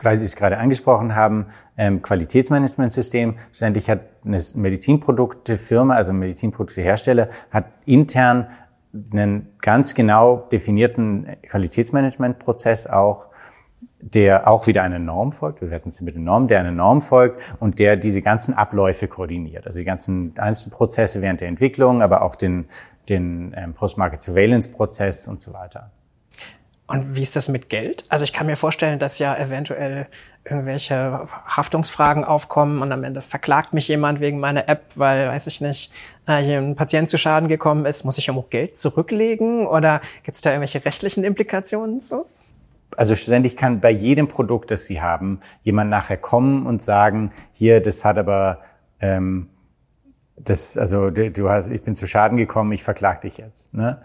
weil 0.00 0.18
Sie 0.18 0.26
es 0.26 0.36
gerade 0.36 0.58
angesprochen 0.58 1.14
haben, 1.14 1.46
ähm, 1.76 2.02
Qualitätsmanagementsystem. 2.02 3.36
Schlussendlich 3.48 3.88
hat 3.88 4.00
eine 4.24 4.38
Medizinproduktefirma, 4.54 5.94
also 5.94 6.12
ein 6.12 6.18
Medizinproduktehersteller, 6.18 7.28
hat 7.50 7.66
intern 7.84 8.48
einen 9.12 9.48
ganz 9.60 9.94
genau 9.94 10.48
definierten 10.50 11.26
Qualitätsmanagementprozess 11.42 12.86
auch, 12.86 13.28
der 14.00 14.48
auch 14.48 14.66
wieder 14.66 14.82
eine 14.82 15.00
Norm 15.00 15.32
folgt. 15.32 15.60
Wir 15.60 15.70
werden 15.70 15.88
es 15.88 16.00
mit 16.00 16.14
der 16.14 16.22
Norm, 16.22 16.48
der 16.48 16.60
eine 16.60 16.72
Norm 16.72 17.02
folgt 17.02 17.40
und 17.60 17.78
der 17.78 17.96
diese 17.96 18.22
ganzen 18.22 18.54
Abläufe 18.54 19.08
koordiniert. 19.08 19.66
Also 19.66 19.78
die 19.78 19.84
ganzen 19.84 20.34
einzelnen 20.38 20.72
Prozesse 20.72 21.22
während 21.22 21.40
der 21.40 21.48
Entwicklung, 21.48 22.02
aber 22.02 22.22
auch 22.22 22.36
den, 22.36 22.66
den 23.08 23.54
ähm, 23.56 23.74
Post-Market 23.74 24.22
Surveillance 24.22 24.70
Prozess 24.70 25.26
und 25.28 25.40
so 25.40 25.52
weiter. 25.52 25.90
Und 26.88 27.16
wie 27.16 27.22
ist 27.22 27.34
das 27.34 27.48
mit 27.48 27.68
Geld? 27.68 28.04
Also 28.08 28.24
ich 28.24 28.32
kann 28.32 28.46
mir 28.46 28.56
vorstellen, 28.56 29.00
dass 29.00 29.18
ja 29.18 29.36
eventuell 29.36 30.06
irgendwelche 30.44 31.26
Haftungsfragen 31.46 32.22
aufkommen 32.22 32.80
und 32.80 32.92
am 32.92 33.02
Ende 33.02 33.22
verklagt 33.22 33.72
mich 33.72 33.88
jemand 33.88 34.20
wegen 34.20 34.38
meiner 34.38 34.68
App, 34.68 34.84
weil, 34.94 35.28
weiß 35.28 35.48
ich 35.48 35.60
nicht, 35.60 35.92
äh, 36.28 36.56
ein 36.56 36.76
Patient 36.76 37.10
zu 37.10 37.18
Schaden 37.18 37.48
gekommen 37.48 37.86
ist. 37.86 38.04
Muss 38.04 38.18
ich 38.18 38.30
auch 38.30 38.50
Geld 38.50 38.78
zurücklegen 38.78 39.66
oder 39.66 40.00
gibt 40.22 40.36
es 40.36 40.42
da 40.42 40.50
irgendwelche 40.50 40.84
rechtlichen 40.84 41.24
Implikationen 41.24 42.00
so? 42.00 42.26
Also 42.96 43.16
schlussendlich 43.16 43.56
kann 43.56 43.80
bei 43.80 43.90
jedem 43.90 44.28
Produkt, 44.28 44.70
das 44.70 44.86
Sie 44.86 45.02
haben, 45.02 45.40
jemand 45.64 45.90
nachher 45.90 46.16
kommen 46.16 46.66
und 46.66 46.80
sagen, 46.80 47.32
hier, 47.52 47.80
das 47.80 48.04
hat 48.04 48.16
aber, 48.16 48.60
ähm, 49.00 49.48
das, 50.36 50.78
also 50.78 51.10
du 51.10 51.50
hast, 51.50 51.70
ich 51.70 51.82
bin 51.82 51.96
zu 51.96 52.06
Schaden 52.06 52.36
gekommen, 52.36 52.70
ich 52.70 52.84
verklag 52.84 53.22
dich 53.22 53.38
jetzt. 53.38 53.74
Ne? 53.74 54.00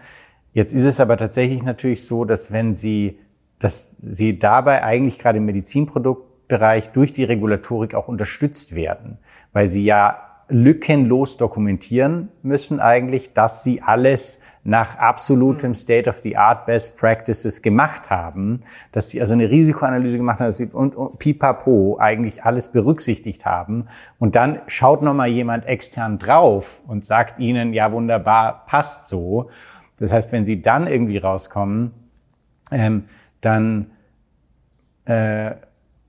Jetzt 0.54 0.74
ist 0.74 0.84
es 0.84 1.00
aber 1.00 1.18
tatsächlich 1.18 1.64
natürlich 1.64 2.06
so, 2.06 2.26
dass 2.26 2.52
wenn 2.52 2.74
Sie, 2.74 3.20
dass 3.60 3.98
Sie 3.98 4.38
dabei 4.38 4.84
eigentlich 4.84 5.20
gerade 5.20 5.38
im 5.38 5.46
Medizinproduktbereich 5.46 6.90
durch 6.90 7.14
die 7.14 7.24
Regulatorik 7.24 7.96
auch 7.96 8.08
unterstützt 8.08 8.76
werden, 8.76 9.18
weil 9.54 9.68
Sie 9.68 9.86
ja 9.86 10.28
lückenlos 10.50 11.38
dokumentieren 11.38 12.30
müssen 12.44 12.82
eigentlich, 12.82 13.34
dass 13.34 13.64
Sie 13.64 13.82
alles 13.82 14.44
nach 14.64 14.98
absolutem 14.98 15.74
State 15.74 16.10
of 16.10 16.18
the 16.20 16.38
Art 16.38 16.66
Best 16.66 17.00
Practices 17.00 17.62
gemacht 17.62 18.10
haben, 18.10 18.60
dass 18.92 19.10
sie 19.10 19.20
also 19.20 19.34
eine 19.34 19.50
Risikoanalyse 19.50 20.18
gemacht 20.18 20.40
haben 20.40 20.48
dass 20.48 20.58
sie 20.58 20.68
und, 20.68 20.96
und 20.96 21.18
pipapo 21.18 21.98
eigentlich 22.00 22.44
alles 22.44 22.72
berücksichtigt 22.72 23.46
haben. 23.46 23.88
Und 24.20 24.36
dann 24.36 24.62
schaut 24.68 25.02
nochmal 25.02 25.30
jemand 25.30 25.66
extern 25.66 26.20
drauf 26.20 26.82
und 26.86 27.06
sagt 27.06 27.40
ihnen, 27.40 27.74
ja 27.74 27.92
wunderbar, 27.92 28.66
passt 28.68 29.08
so 29.08 29.50
Das 30.02 30.12
heißt, 30.12 30.32
wenn 30.32 30.44
sie 30.44 30.64
dann 30.64 30.88
irgendwie 30.88 31.20
rauskommen, 31.20 31.92
ähm, 32.72 33.04
dann, 33.40 33.92
äh, 35.06 35.52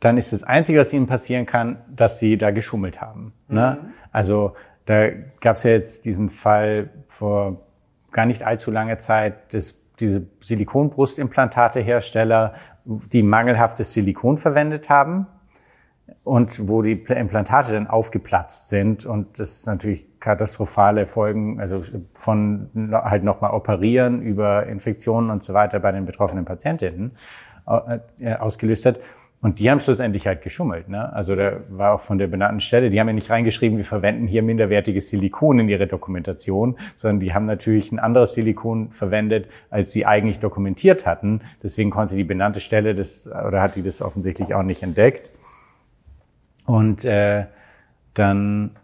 dann 0.01 0.17
ist 0.17 0.33
das 0.33 0.45
Einzige, 0.45 0.81
was 0.81 0.95
ihnen 0.95 1.07
passieren 1.07 1.45
kann, 1.45 1.77
dass 1.95 2.19
sie 2.19 2.39
da 2.39 2.53
geschummelt 2.53 3.03
haben. 3.03 3.35
Ne? 3.49 3.77
Mhm. 3.81 3.89
Also 4.11 4.55
da 4.87 5.11
gab 5.41 5.57
es 5.57 5.65
ja 5.65 5.73
jetzt 5.73 6.07
diesen 6.07 6.31
Fall 6.31 6.89
vor 7.07 7.61
gar 8.13 8.25
nicht 8.25 8.47
allzu 8.47 8.71
langer 8.71 8.97
Zeit, 8.99 9.53
dass 9.53 9.83
diese 10.01 10.27
Silikonbrustimplantate-Hersteller, 10.41 12.55
die 12.85 13.23
mangelhaftes 13.23 13.93
Silikon 13.93 14.39
verwendet 14.39 14.89
haben 14.89 15.27
und 16.25 16.69
wo 16.69 16.83
die 16.83 16.93
Implantate 16.93 17.73
dann 17.73 17.87
aufgeplatzt 17.89 18.69
sind 18.69 19.05
und 19.05 19.39
das 19.41 19.67
natürlich 19.67 20.21
katastrophale 20.21 21.07
Folgen, 21.07 21.59
also 21.61 21.83
von 22.13 22.69
halt 22.93 23.25
nochmal 23.25 23.53
operieren 23.53 24.23
über 24.23 24.67
Infektionen 24.67 25.31
und 25.31 25.43
so 25.43 25.53
weiter 25.53 25.81
bei 25.81 25.91
den 25.91 26.05
betroffenen 26.05 26.45
Patientinnen 26.45 27.13
äh, 28.21 28.35
ausgelöst 28.35 28.87
hat. 28.87 29.01
Und 29.41 29.59
die 29.59 29.69
haben 29.69 29.81
schlussendlich 29.81 30.29
halt 30.29 30.41
geschummelt. 30.41 30.89
Ne? 30.89 31.13
Also 31.13 31.35
da 31.35 31.55
war 31.69 31.95
auch 31.95 32.01
von 32.01 32.17
der 32.17 32.29
benannten 32.29 32.61
Stelle, 32.61 32.91
die 32.91 33.01
haben 33.01 33.09
ja 33.09 33.13
nicht 33.13 33.29
reingeschrieben, 33.29 33.77
wir 33.77 33.85
verwenden 33.85 34.29
hier 34.29 34.41
minderwertiges 34.41 35.11
Silikon 35.11 35.59
in 35.59 35.69
ihre 35.69 35.89
Dokumentation, 35.89 36.79
sondern 36.95 37.19
die 37.19 37.35
haben 37.35 37.47
natürlich 37.47 37.91
ein 37.91 37.99
anderes 37.99 38.35
Silikon 38.35 38.93
verwendet, 38.93 39.49
als 39.69 39.93
sie 39.93 40.07
eigentlich 40.07 40.39
dokumentiert 40.39 41.07
hatten. 41.07 41.41
Deswegen 41.61 41.91
konnte 41.91 42.15
die 42.15 42.23
benannte 42.23 42.61
Stelle 42.61 42.95
das, 42.95 43.29
oder 43.29 43.61
hat 43.61 43.75
die 43.75 43.83
das 43.83 44.01
offensichtlich 44.01 44.55
auch 44.55 44.63
nicht 44.63 44.85
entdeckt. 44.85 45.33
Und 46.67 47.05
äh, 47.05 47.47
dann, 48.15 48.77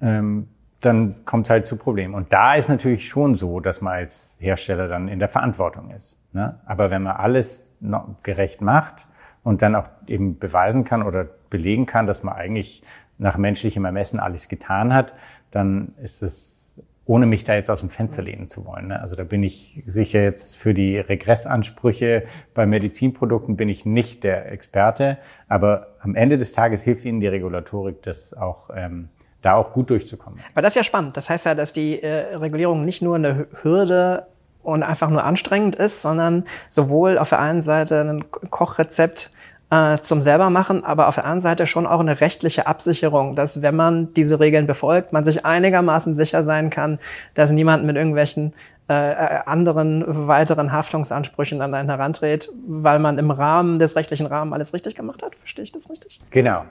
ähm, 0.00 0.48
dann 0.80 1.24
kommt 1.24 1.50
halt 1.50 1.66
zu 1.66 1.76
Problemen. 1.76 2.14
Und 2.14 2.32
da 2.32 2.54
ist 2.54 2.68
natürlich 2.68 3.08
schon 3.08 3.34
so, 3.34 3.60
dass 3.60 3.80
man 3.80 3.94
als 3.94 4.38
Hersteller 4.40 4.88
dann 4.88 5.08
in 5.08 5.18
der 5.18 5.28
Verantwortung 5.28 5.90
ist. 5.90 6.22
Ne? 6.34 6.60
Aber 6.66 6.90
wenn 6.90 7.02
man 7.02 7.16
alles 7.16 7.76
gerecht 8.22 8.62
macht 8.62 9.08
und 9.42 9.62
dann 9.62 9.74
auch 9.74 9.88
eben 10.06 10.38
beweisen 10.38 10.84
kann 10.84 11.02
oder 11.02 11.26
belegen 11.50 11.86
kann, 11.86 12.06
dass 12.06 12.22
man 12.22 12.34
eigentlich 12.34 12.82
nach 13.18 13.36
menschlichem 13.36 13.84
Ermessen 13.84 14.20
alles 14.20 14.48
getan 14.48 14.94
hat, 14.94 15.14
dann 15.50 15.94
ist 16.00 16.22
es, 16.22 16.80
ohne 17.08 17.24
mich 17.24 17.42
da 17.42 17.54
jetzt 17.54 17.70
aus 17.70 17.80
dem 17.80 17.88
Fenster 17.88 18.22
lehnen 18.22 18.48
zu 18.48 18.66
wollen. 18.66 18.88
Ne? 18.88 19.00
Also 19.00 19.16
da 19.16 19.24
bin 19.24 19.42
ich 19.42 19.82
sicher 19.86 20.22
jetzt 20.22 20.56
für 20.56 20.74
die 20.74 20.98
Regressansprüche 20.98 22.24
bei 22.52 22.66
Medizinprodukten 22.66 23.56
bin 23.56 23.70
ich 23.70 23.86
nicht 23.86 24.24
der 24.24 24.52
Experte, 24.52 25.16
aber 25.48 25.94
am 26.00 26.14
Ende 26.14 26.36
des 26.36 26.52
Tages 26.52 26.82
hilft 26.82 27.06
Ihnen 27.06 27.20
die 27.20 27.26
Regulatorik, 27.26 28.02
das 28.02 28.34
auch 28.34 28.68
ähm, 28.76 29.08
da 29.40 29.54
auch 29.54 29.72
gut 29.72 29.88
durchzukommen. 29.88 30.38
Aber 30.52 30.60
das 30.60 30.72
ist 30.72 30.76
ja 30.76 30.82
spannend. 30.82 31.16
Das 31.16 31.30
heißt 31.30 31.46
ja, 31.46 31.54
dass 31.54 31.72
die 31.72 32.02
äh, 32.02 32.36
Regulierung 32.36 32.84
nicht 32.84 33.00
nur 33.00 33.16
eine 33.16 33.46
Hürde 33.62 34.26
und 34.62 34.82
einfach 34.82 35.08
nur 35.08 35.24
anstrengend 35.24 35.76
ist, 35.76 36.02
sondern 36.02 36.44
sowohl 36.68 37.16
auf 37.16 37.30
der 37.30 37.38
einen 37.38 37.62
Seite 37.62 38.02
ein 38.02 38.30
Kochrezept 38.30 39.30
äh, 39.70 39.98
zum 39.98 40.22
selber 40.22 40.50
machen, 40.50 40.84
aber 40.84 41.08
auf 41.08 41.16
der 41.16 41.24
anderen 41.24 41.40
Seite 41.40 41.66
schon 41.66 41.86
auch 41.86 42.00
eine 42.00 42.20
rechtliche 42.20 42.66
Absicherung, 42.66 43.36
dass 43.36 43.62
wenn 43.62 43.76
man 43.76 44.14
diese 44.14 44.40
Regeln 44.40 44.66
befolgt, 44.66 45.12
man 45.12 45.24
sich 45.24 45.44
einigermaßen 45.44 46.14
sicher 46.14 46.44
sein 46.44 46.70
kann, 46.70 46.98
dass 47.34 47.50
niemand 47.50 47.84
mit 47.84 47.96
irgendwelchen 47.96 48.54
äh, 48.88 48.92
anderen 48.92 50.04
weiteren 50.26 50.72
Haftungsansprüchen 50.72 51.60
an 51.60 51.74
einen 51.74 51.90
herantritt, 51.90 52.50
weil 52.66 52.98
man 52.98 53.18
im 53.18 53.30
Rahmen 53.30 53.78
des 53.78 53.96
rechtlichen 53.96 54.26
Rahmens 54.26 54.54
alles 54.54 54.72
richtig 54.72 54.94
gemacht 54.94 55.22
hat. 55.22 55.34
Verstehe 55.34 55.64
ich 55.64 55.72
das 55.72 55.90
richtig? 55.90 56.20
Genau. 56.30 56.64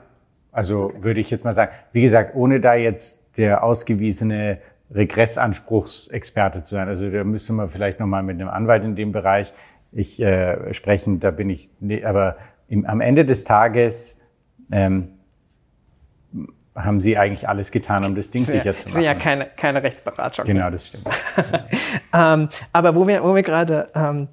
Also 0.50 0.86
okay. 0.86 1.02
würde 1.02 1.20
ich 1.20 1.30
jetzt 1.30 1.44
mal 1.44 1.52
sagen, 1.52 1.70
wie 1.92 2.02
gesagt, 2.02 2.34
ohne 2.34 2.58
da 2.58 2.74
jetzt 2.74 3.38
der 3.38 3.62
ausgewiesene 3.62 4.58
Regressanspruchsexperte 4.92 6.64
zu 6.64 6.74
sein. 6.74 6.88
Also 6.88 7.10
da 7.10 7.22
müsste 7.22 7.52
man 7.52 7.68
vielleicht 7.68 8.00
nochmal 8.00 8.24
mit 8.24 8.40
einem 8.40 8.48
Anwalt 8.48 8.82
in 8.82 8.96
dem 8.96 9.12
Bereich 9.12 9.52
ich 9.92 10.20
äh, 10.20 10.74
sprechen, 10.74 11.20
da 11.20 11.30
bin 11.30 11.48
ich, 11.50 11.70
nee, 11.80 12.04
aber 12.04 12.36
im, 12.68 12.86
am 12.86 13.00
Ende 13.00 13.24
des 13.24 13.44
Tages 13.44 14.20
ähm, 14.70 15.18
haben 16.74 17.00
Sie 17.00 17.18
eigentlich 17.18 17.48
alles 17.48 17.72
getan, 17.72 18.04
um 18.04 18.14
das 18.14 18.30
Ding 18.30 18.44
sicher 18.44 18.64
ja, 18.64 18.76
zu 18.76 18.88
machen. 18.88 18.90
Sie 18.90 18.92
sind 18.92 19.02
ja 19.02 19.14
keine, 19.14 19.46
keine 19.46 19.82
Rechtsberatung. 19.82 20.44
Genau, 20.44 20.70
das 20.70 20.86
stimmt. 20.86 21.06
ähm, 22.14 22.48
aber 22.72 22.94
wo 22.94 23.06
wir, 23.08 23.24
wo 23.24 23.34
wir 23.34 23.42
gerade 23.42 23.88
ähm, 23.94 24.28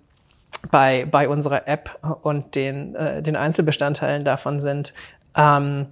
bei, 0.69 1.05
bei 1.09 1.27
unserer 1.27 1.67
App 1.67 1.97
und 2.21 2.55
den, 2.55 2.95
äh, 2.95 3.21
den 3.23 3.35
Einzelbestandteilen 3.35 4.23
davon 4.23 4.59
sind, 4.59 4.93
ähm, 5.35 5.87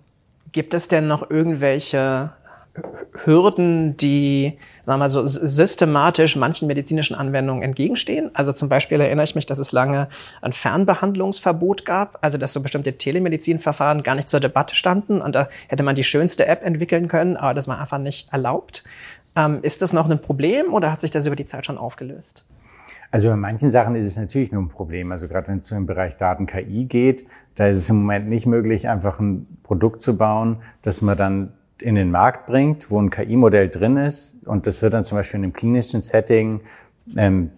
gibt 0.51 0.73
es 0.73 0.87
denn 0.87 1.07
noch 1.07 1.29
irgendwelche 1.29 2.31
Hürden, 3.23 3.97
die 3.97 4.57
sagen 4.85 4.95
wir 4.95 5.03
mal 5.03 5.09
so 5.09 5.25
systematisch 5.27 6.35
manchen 6.35 6.67
medizinischen 6.67 7.15
Anwendungen 7.15 7.61
entgegenstehen. 7.61 8.31
Also 8.33 8.51
zum 8.51 8.67
Beispiel 8.67 8.99
erinnere 8.99 9.25
ich 9.25 9.35
mich, 9.35 9.45
dass 9.45 9.59
es 9.59 9.71
lange 9.71 10.09
ein 10.41 10.53
Fernbehandlungsverbot 10.53 11.85
gab, 11.85 12.17
also 12.21 12.37
dass 12.37 12.53
so 12.53 12.61
bestimmte 12.61 12.97
Telemedizinverfahren 12.97 14.01
gar 14.01 14.15
nicht 14.15 14.29
zur 14.29 14.39
Debatte 14.39 14.75
standen 14.75 15.21
und 15.21 15.35
da 15.35 15.49
hätte 15.67 15.83
man 15.83 15.95
die 15.95 16.03
schönste 16.03 16.47
App 16.47 16.65
entwickeln 16.65 17.07
können, 17.07 17.37
aber 17.37 17.53
das 17.53 17.67
war 17.67 17.79
einfach 17.79 17.99
nicht 17.99 18.33
erlaubt. 18.33 18.83
Ähm, 19.35 19.59
ist 19.61 19.81
das 19.81 19.93
noch 19.93 20.09
ein 20.09 20.19
Problem 20.19 20.73
oder 20.73 20.91
hat 20.91 21.01
sich 21.01 21.11
das 21.11 21.25
über 21.25 21.35
die 21.35 21.45
Zeit 21.45 21.65
schon 21.65 21.77
aufgelöst? 21.77 22.45
Also 23.11 23.29
bei 23.29 23.35
manchen 23.35 23.69
Sachen 23.69 23.95
ist 23.95 24.07
es 24.07 24.17
natürlich 24.17 24.51
nur 24.51 24.63
ein 24.63 24.69
Problem. 24.69 25.11
Also 25.11 25.27
gerade 25.27 25.47
wenn 25.47 25.59
es 25.59 25.67
so 25.67 25.75
im 25.75 25.85
Bereich 25.85 26.17
Daten-KI 26.17 26.85
geht, 26.85 27.27
da 27.53 27.67
ist 27.67 27.77
es 27.77 27.89
im 27.91 27.97
Moment 27.97 28.27
nicht 28.27 28.47
möglich, 28.47 28.89
einfach 28.89 29.19
ein 29.19 29.59
Produkt 29.61 30.01
zu 30.01 30.17
bauen, 30.17 30.57
das 30.81 31.03
man 31.03 31.15
dann 31.15 31.53
in 31.79 31.95
den 31.95 32.11
Markt 32.11 32.45
bringt, 32.47 32.89
wo 32.89 33.01
ein 33.01 33.09
KI-Modell 33.09 33.69
drin 33.69 33.97
ist 33.97 34.47
und 34.47 34.67
das 34.67 34.81
wird 34.81 34.93
dann 34.93 35.03
zum 35.03 35.17
Beispiel 35.17 35.39
in 35.39 35.43
einem 35.43 35.53
klinischen 35.53 36.01
Setting 36.01 36.61
ähm, 37.15 37.49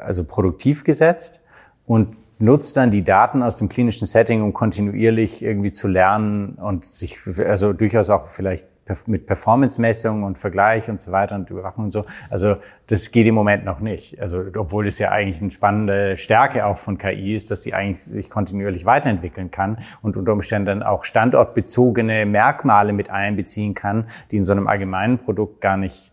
also 0.00 0.24
produktiv 0.24 0.84
gesetzt 0.84 1.40
und 1.86 2.16
nutzt 2.38 2.76
dann 2.76 2.90
die 2.90 3.02
Daten 3.02 3.42
aus 3.42 3.58
dem 3.58 3.68
klinischen 3.68 4.06
Setting, 4.06 4.42
um 4.42 4.52
kontinuierlich 4.52 5.42
irgendwie 5.42 5.70
zu 5.70 5.88
lernen 5.88 6.54
und 6.54 6.84
sich 6.84 7.18
also 7.38 7.72
durchaus 7.72 8.10
auch 8.10 8.28
vielleicht 8.28 8.66
mit 9.06 9.26
Performance-Messungen 9.26 10.24
und 10.24 10.38
Vergleich 10.38 10.88
und 10.88 11.00
so 11.00 11.12
weiter 11.12 11.34
und 11.36 11.48
Überwachung 11.50 11.84
und 11.84 11.90
so. 11.92 12.04
Also 12.30 12.56
das 12.86 13.10
geht 13.10 13.26
im 13.26 13.34
Moment 13.34 13.64
noch 13.64 13.80
nicht. 13.80 14.20
Also 14.20 14.44
obwohl 14.56 14.86
es 14.86 14.98
ja 14.98 15.10
eigentlich 15.10 15.40
eine 15.40 15.50
spannende 15.50 16.16
Stärke 16.16 16.66
auch 16.66 16.76
von 16.76 16.98
KI 16.98 17.34
ist, 17.34 17.50
dass 17.50 17.62
sie 17.62 17.74
eigentlich 17.74 18.04
sich 18.04 18.30
kontinuierlich 18.30 18.84
weiterentwickeln 18.84 19.50
kann 19.50 19.78
und 20.02 20.16
unter 20.16 20.32
Umständen 20.32 20.66
dann 20.66 20.82
auch 20.82 21.04
standortbezogene 21.04 22.26
Merkmale 22.26 22.92
mit 22.92 23.10
einbeziehen 23.10 23.74
kann, 23.74 24.06
die 24.30 24.36
in 24.36 24.44
so 24.44 24.52
einem 24.52 24.66
allgemeinen 24.66 25.18
Produkt 25.18 25.60
gar 25.60 25.76
nicht 25.76 26.12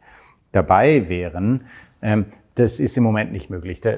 dabei 0.52 1.10
wären. 1.10 1.66
Ähm, 2.02 2.26
das 2.56 2.80
ist 2.80 2.98
im 2.98 3.04
Moment 3.04 3.32
nicht 3.32 3.50
möglich. 3.50 3.82
Da 3.82 3.94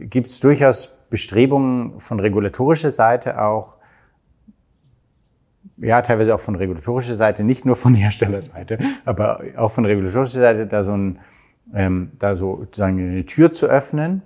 gibt 0.00 0.26
es 0.26 0.40
durchaus 0.40 1.06
Bestrebungen 1.10 2.00
von 2.00 2.18
regulatorischer 2.18 2.90
Seite 2.90 3.40
auch, 3.42 3.76
ja, 5.84 6.02
teilweise 6.02 6.34
auch 6.34 6.40
von 6.40 6.54
regulatorischer 6.56 7.16
Seite, 7.16 7.44
nicht 7.44 7.64
nur 7.64 7.76
von 7.76 7.94
Herstellerseite, 7.94 8.78
aber 9.04 9.40
auch 9.56 9.70
von 9.70 9.84
regulatorischer 9.84 10.40
Seite, 10.40 10.66
da 10.66 10.82
so 10.82 10.96
ein, 10.96 11.18
ähm, 11.74 12.12
da 12.18 12.36
so 12.36 12.58
sozusagen 12.60 12.98
eine 12.98 13.24
Tür 13.24 13.52
zu 13.52 13.66
öffnen. 13.66 14.22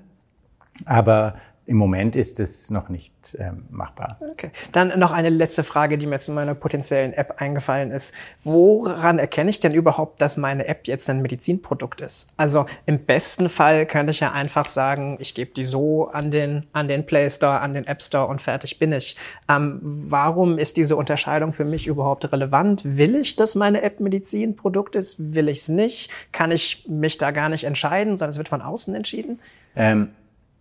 Aber 0.84 1.34
im 1.68 1.76
Moment 1.76 2.16
ist 2.16 2.40
es 2.40 2.70
noch 2.70 2.88
nicht 2.88 3.12
ähm, 3.38 3.64
machbar. 3.68 4.16
Okay. 4.30 4.50
Dann 4.72 4.98
noch 4.98 5.12
eine 5.12 5.28
letzte 5.28 5.62
Frage, 5.62 5.98
die 5.98 6.06
mir 6.06 6.18
zu 6.18 6.32
meiner 6.32 6.54
potenziellen 6.54 7.12
App 7.12 7.34
eingefallen 7.42 7.90
ist. 7.90 8.14
Woran 8.42 9.18
erkenne 9.18 9.50
ich 9.50 9.58
denn 9.58 9.74
überhaupt, 9.74 10.22
dass 10.22 10.38
meine 10.38 10.66
App 10.66 10.86
jetzt 10.86 11.10
ein 11.10 11.20
Medizinprodukt 11.20 12.00
ist? 12.00 12.30
Also 12.38 12.64
im 12.86 13.00
besten 13.00 13.50
Fall 13.50 13.84
könnte 13.84 14.12
ich 14.12 14.20
ja 14.20 14.32
einfach 14.32 14.66
sagen, 14.66 15.18
ich 15.20 15.34
gebe 15.34 15.52
die 15.52 15.66
so 15.66 16.08
an 16.08 16.30
den, 16.30 16.64
an 16.72 16.88
den 16.88 17.04
Play 17.04 17.28
Store, 17.28 17.60
an 17.60 17.74
den 17.74 17.86
App 17.86 18.00
Store 18.02 18.28
und 18.28 18.40
fertig 18.40 18.78
bin 18.78 18.92
ich. 18.92 19.18
Ähm, 19.46 19.80
warum 19.82 20.58
ist 20.58 20.78
diese 20.78 20.96
Unterscheidung 20.96 21.52
für 21.52 21.66
mich 21.66 21.86
überhaupt 21.86 22.32
relevant? 22.32 22.80
Will 22.96 23.14
ich, 23.14 23.36
dass 23.36 23.54
meine 23.54 23.82
App 23.82 24.00
Medizinprodukt 24.00 24.96
ist? 24.96 25.34
Will 25.34 25.50
ich 25.50 25.58
es 25.58 25.68
nicht? 25.68 26.10
Kann 26.32 26.50
ich 26.50 26.86
mich 26.88 27.18
da 27.18 27.30
gar 27.30 27.50
nicht 27.50 27.64
entscheiden, 27.64 28.16
sondern 28.16 28.30
es 28.30 28.38
wird 28.38 28.48
von 28.48 28.62
außen 28.62 28.94
entschieden? 28.94 29.38
Ähm 29.76 30.12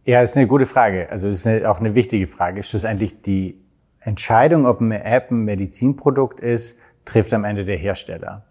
ja, 0.08 0.22
ist 0.22 0.38
eine 0.38 0.48
gute 0.48 0.66
Frage. 0.66 1.10
Also 1.12 1.28
ist 1.28 1.46
auch 1.66 1.82
eine 1.82 1.94
wichtige 1.94 2.28
Frage. 2.28 2.64
Schlussendlich 2.64 3.22
die 3.22 3.60
Entscheidung, 4.00 4.66
ob 4.66 4.80
eine 4.80 5.04
App 5.04 5.32
ein 5.32 5.44
Medizinprodukt 5.44 6.40
ist, 6.40 6.80
trifft 7.04 7.34
am 7.34 7.44
Ende 7.44 7.66
der 7.66 7.76
Hersteller. 7.76 8.46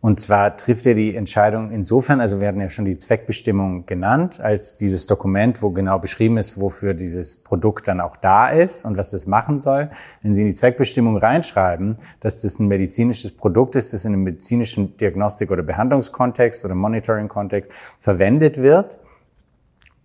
Und 0.00 0.18
zwar 0.20 0.56
trifft 0.56 0.86
er 0.86 0.94
die 0.94 1.14
Entscheidung 1.14 1.72
insofern, 1.72 2.22
also 2.22 2.40
wir 2.40 2.48
hatten 2.48 2.60
ja 2.60 2.70
schon 2.70 2.86
die 2.86 2.96
Zweckbestimmung 2.96 3.84
genannt, 3.84 4.40
als 4.40 4.76
dieses 4.76 5.06
Dokument, 5.06 5.60
wo 5.60 5.70
genau 5.70 5.98
beschrieben 5.98 6.38
ist, 6.38 6.58
wofür 6.58 6.94
dieses 6.94 7.42
Produkt 7.42 7.86
dann 7.86 8.00
auch 8.00 8.16
da 8.16 8.48
ist 8.48 8.86
und 8.86 8.96
was 8.96 9.12
es 9.12 9.26
machen 9.26 9.60
soll. 9.60 9.90
Wenn 10.22 10.34
Sie 10.34 10.40
in 10.40 10.48
die 10.48 10.54
Zweckbestimmung 10.54 11.18
reinschreiben, 11.18 11.98
dass 12.20 12.40
das 12.40 12.58
ein 12.60 12.68
medizinisches 12.68 13.30
Produkt 13.36 13.76
ist, 13.76 13.92
das 13.92 14.06
in 14.06 14.14
einem 14.14 14.22
medizinischen 14.22 14.96
Diagnostik- 14.96 15.50
oder 15.50 15.62
Behandlungskontext 15.62 16.64
oder 16.64 16.74
Monitoring-Kontext 16.74 17.70
verwendet 18.00 18.62
wird, 18.62 18.98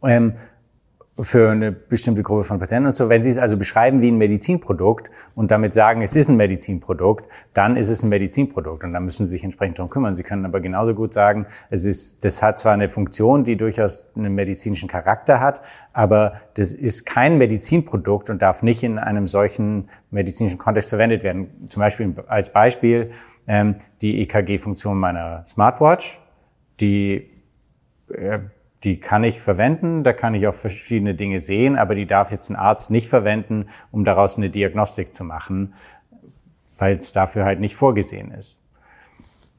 ähm, 0.04 0.36
für 1.22 1.52
eine 1.52 1.72
bestimmte 1.72 2.24
Gruppe 2.24 2.44
von 2.44 2.60
Patienten 2.60 2.88
und 2.88 2.96
so. 2.96 3.10
Wenn 3.10 3.24
Sie 3.24 3.30
es 3.30 3.38
also 3.38 3.58
beschreiben 3.58 4.02
wie 4.02 4.10
ein 4.10 4.18
Medizinprodukt 4.18 5.10
und 5.36 5.52
damit 5.52 5.74
sagen, 5.74 6.02
es 6.02 6.16
ist 6.16 6.30
ein 6.30 6.38
Medizinprodukt, 6.38 7.26
dann 7.54 7.78
ist 7.78 7.90
es 7.90 8.04
ein 8.04 8.10
Medizinprodukt 8.10 8.84
und 8.84 8.94
dann 8.94 9.06
müssen 9.06 9.26
Sie 9.26 9.34
sich 9.34 9.44
entsprechend 9.44 9.80
darum 9.80 9.90
kümmern. 9.90 10.16
Sie 10.16 10.24
können 10.24 10.46
aber 10.46 10.62
genauso 10.62 10.94
gut 10.94 11.14
sagen, 11.14 11.46
es 11.70 11.86
ist, 11.86 12.24
das 12.24 12.42
hat 12.42 12.60
zwar 12.60 12.74
eine 12.74 12.90
Funktion, 12.90 13.44
die 13.44 13.58
durchaus 13.58 14.12
einen 14.16 14.34
medizinischen 14.34 14.88
Charakter 14.88 15.40
hat, 15.40 15.62
aber 15.94 16.42
das 16.54 16.74
ist 16.74 17.06
kein 17.06 17.38
Medizinprodukt 17.38 18.30
und 18.30 18.42
darf 18.42 18.64
nicht 18.64 18.84
in 18.84 19.00
einem 19.00 19.28
solchen 19.28 19.90
medizinischen 20.12 20.58
Kontext 20.58 20.90
verwendet 20.90 21.24
werden. 21.24 21.68
Zum 21.70 21.82
Beispiel 21.82 22.14
als 22.28 22.54
Beispiel 22.54 23.12
ähm, 23.48 23.76
die 24.02 24.22
EKG-Funktion 24.22 24.98
meiner 24.98 25.44
Smartwatch, 25.46 26.20
die 26.80 27.30
äh, 28.14 28.40
die 28.84 29.00
kann 29.00 29.24
ich 29.24 29.42
verwenden, 29.42 30.04
da 30.04 30.14
kann 30.14 30.36
ich 30.36 30.48
auch 30.48 30.54
verschiedene 30.54 31.14
Dinge 31.14 31.40
sehen, 31.40 31.78
aber 31.78 31.96
die 31.96 32.06
darf 32.06 32.32
jetzt 32.32 32.50
ein 32.50 32.56
Arzt 32.56 32.92
nicht 32.92 33.10
verwenden, 33.10 33.68
um 33.92 34.06
daraus 34.06 34.38
eine 34.38 34.50
Diagnostik 34.50 35.14
zu 35.14 35.24
machen, 35.24 35.74
weil 36.78 36.98
es 36.98 37.12
dafür 37.12 37.44
halt 37.44 37.60
nicht 37.60 37.76
vorgesehen 37.76 38.32
ist. 38.32 38.66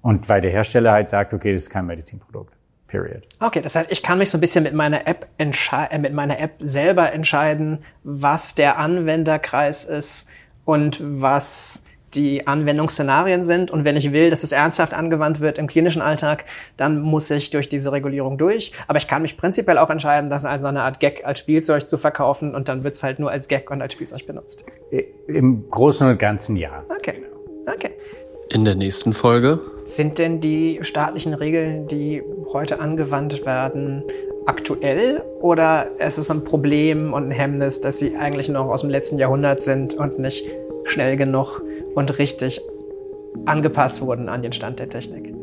Und 0.03 0.29
weil 0.31 0.41
der 0.41 0.51
Hersteller 0.51 0.93
halt 0.93 1.11
sagt, 1.11 1.35
okay, 1.35 1.53
das 1.53 1.63
ist 1.63 1.71
kein 1.71 1.87
Medizinprodukt. 1.87 2.55
Period. 2.87 3.23
Okay, 3.39 3.61
das 3.61 3.77
heißt, 3.77 3.93
ich 3.93 4.03
kann 4.03 4.19
mich 4.19 4.31
so 4.31 4.39
ein 4.39 4.41
bisschen 4.41 4.65
mit 4.65 4.75
meiner 4.75 5.07
App 5.07 5.29
äh, 5.39 5.99
mit 5.99 6.13
meiner 6.13 6.41
App 6.41 6.55
selber 6.59 7.13
entscheiden, 7.13 7.85
was 8.03 8.57
der 8.57 8.79
Anwenderkreis 8.79 9.85
ist 9.85 10.29
und 10.65 11.01
was 11.01 11.85
die 12.15 12.47
Anwendungsszenarien 12.47 13.45
sind. 13.45 13.71
Und 13.71 13.85
wenn 13.85 13.97
ich 13.97 14.13
will, 14.13 14.31
dass 14.31 14.43
es 14.43 14.53
ernsthaft 14.53 14.95
angewandt 14.95 15.41
wird 15.41 15.59
im 15.59 15.67
klinischen 15.67 16.03
Alltag, 16.03 16.45
dann 16.77 17.01
muss 17.01 17.31
ich 17.31 17.51
durch 17.51 17.69
diese 17.69 17.93
Regulierung 17.93 18.39
durch. 18.39 18.73
Aber 18.89 18.99
ich 18.99 19.07
kann 19.07 19.23
mich 19.23 19.37
prinzipiell 19.37 19.79
auch 19.79 19.91
entscheiden, 19.91 20.31
das 20.31 20.45
als 20.45 20.65
eine 20.65 20.83
Art 20.83 21.01
Gag, 21.01 21.25
als 21.25 21.39
Spielzeug 21.39 21.87
zu 21.87 21.99
verkaufen 21.99 22.55
und 22.55 22.69
dann 22.69 22.85
wird 22.85 22.95
es 22.95 23.03
halt 23.03 23.19
nur 23.19 23.31
als 23.31 23.49
Gag 23.49 23.71
und 23.71 23.81
als 23.83 23.93
Spielzeug 23.93 24.27
benutzt. 24.27 24.65
Im 25.27 25.71
Großen 25.71 26.09
und 26.09 26.19
Ganzen 26.19 26.57
ja. 26.57 26.85
Okay. 26.97 27.23
Okay. 27.67 27.91
In 28.53 28.65
der 28.65 28.75
nächsten 28.75 29.13
Folge. 29.13 29.61
Sind 29.85 30.19
denn 30.19 30.41
die 30.41 30.81
staatlichen 30.83 31.35
Regeln, 31.35 31.87
die 31.87 32.23
heute 32.53 32.81
angewandt 32.81 33.47
werden, 33.47 34.03
aktuell 34.47 35.23
oder 35.41 35.87
ist 35.99 36.19
es 36.19 36.31
ein 36.31 36.45
Problem 36.45 37.13
und 37.13 37.29
ein 37.29 37.31
Hemmnis, 37.31 37.81
dass 37.81 37.99
sie 37.99 38.17
eigentlich 38.17 38.49
noch 38.49 38.67
aus 38.69 38.81
dem 38.81 38.91
letzten 38.91 39.19
Jahrhundert 39.19 39.61
sind 39.63 39.95
und 39.95 40.19
nicht 40.19 40.45
schnell 40.85 41.17
genug 41.17 41.63
und 41.95 42.19
richtig 42.19 42.61
angepasst 43.47 44.03
wurden 44.03 44.29
an 44.29 44.43
den 44.43 44.53
Stand 44.53 44.79
der 44.79 44.89
Technik. 44.89 45.35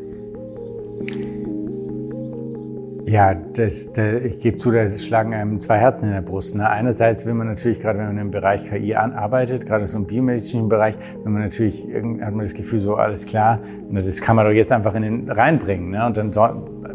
Ja, 3.08 3.34
das, 3.34 3.94
das, 3.94 4.22
ich 4.26 4.42
gebe 4.42 4.58
zu, 4.58 4.70
da 4.70 4.90
schlagen 4.90 5.34
einem 5.34 5.62
zwei 5.62 5.78
Herzen 5.78 6.10
in 6.10 6.14
der 6.14 6.22
Brust. 6.22 6.56
Ne? 6.56 6.70
Einerseits 6.70 7.26
will 7.26 7.36
man 7.36 7.48
natürlich, 7.48 7.80
gerade 7.80 8.00
wenn 8.00 8.08
man 8.08 8.18
im 8.18 8.32
Bereich 8.32 8.70
KI 8.70 8.96
arbeitet, 8.96 9.66
gerade 9.66 9.86
so 9.86 9.98
im 9.98 10.06
biomedizinischen 10.06 10.68
Bereich, 10.68 10.96
wenn 11.24 11.32
man 11.32 11.44
natürlich, 11.44 11.86
hat 11.86 12.34
man 12.34 12.40
das 12.40 12.54
Gefühl, 12.54 12.80
so 12.80 12.96
alles 12.96 13.26
klar, 13.26 13.60
ne, 13.90 14.04
das 14.04 14.20
kann 14.20 14.36
man 14.36 14.46
doch 14.46 14.52
jetzt 14.52 14.74
einfach 14.74 14.94
in 14.94 15.04
den 15.04 15.32
reinbringen. 15.32 15.92
Ne? 15.92 16.06
Und 16.06 16.18
dann 16.18 16.34
so, 16.34 16.50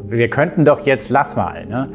wir 0.05 0.29
könnten 0.29 0.67
doch 0.67 0.85
jetzt, 0.85 1.09
lass 1.09 1.35
mal. 1.35 1.65
Ne? 1.65 1.89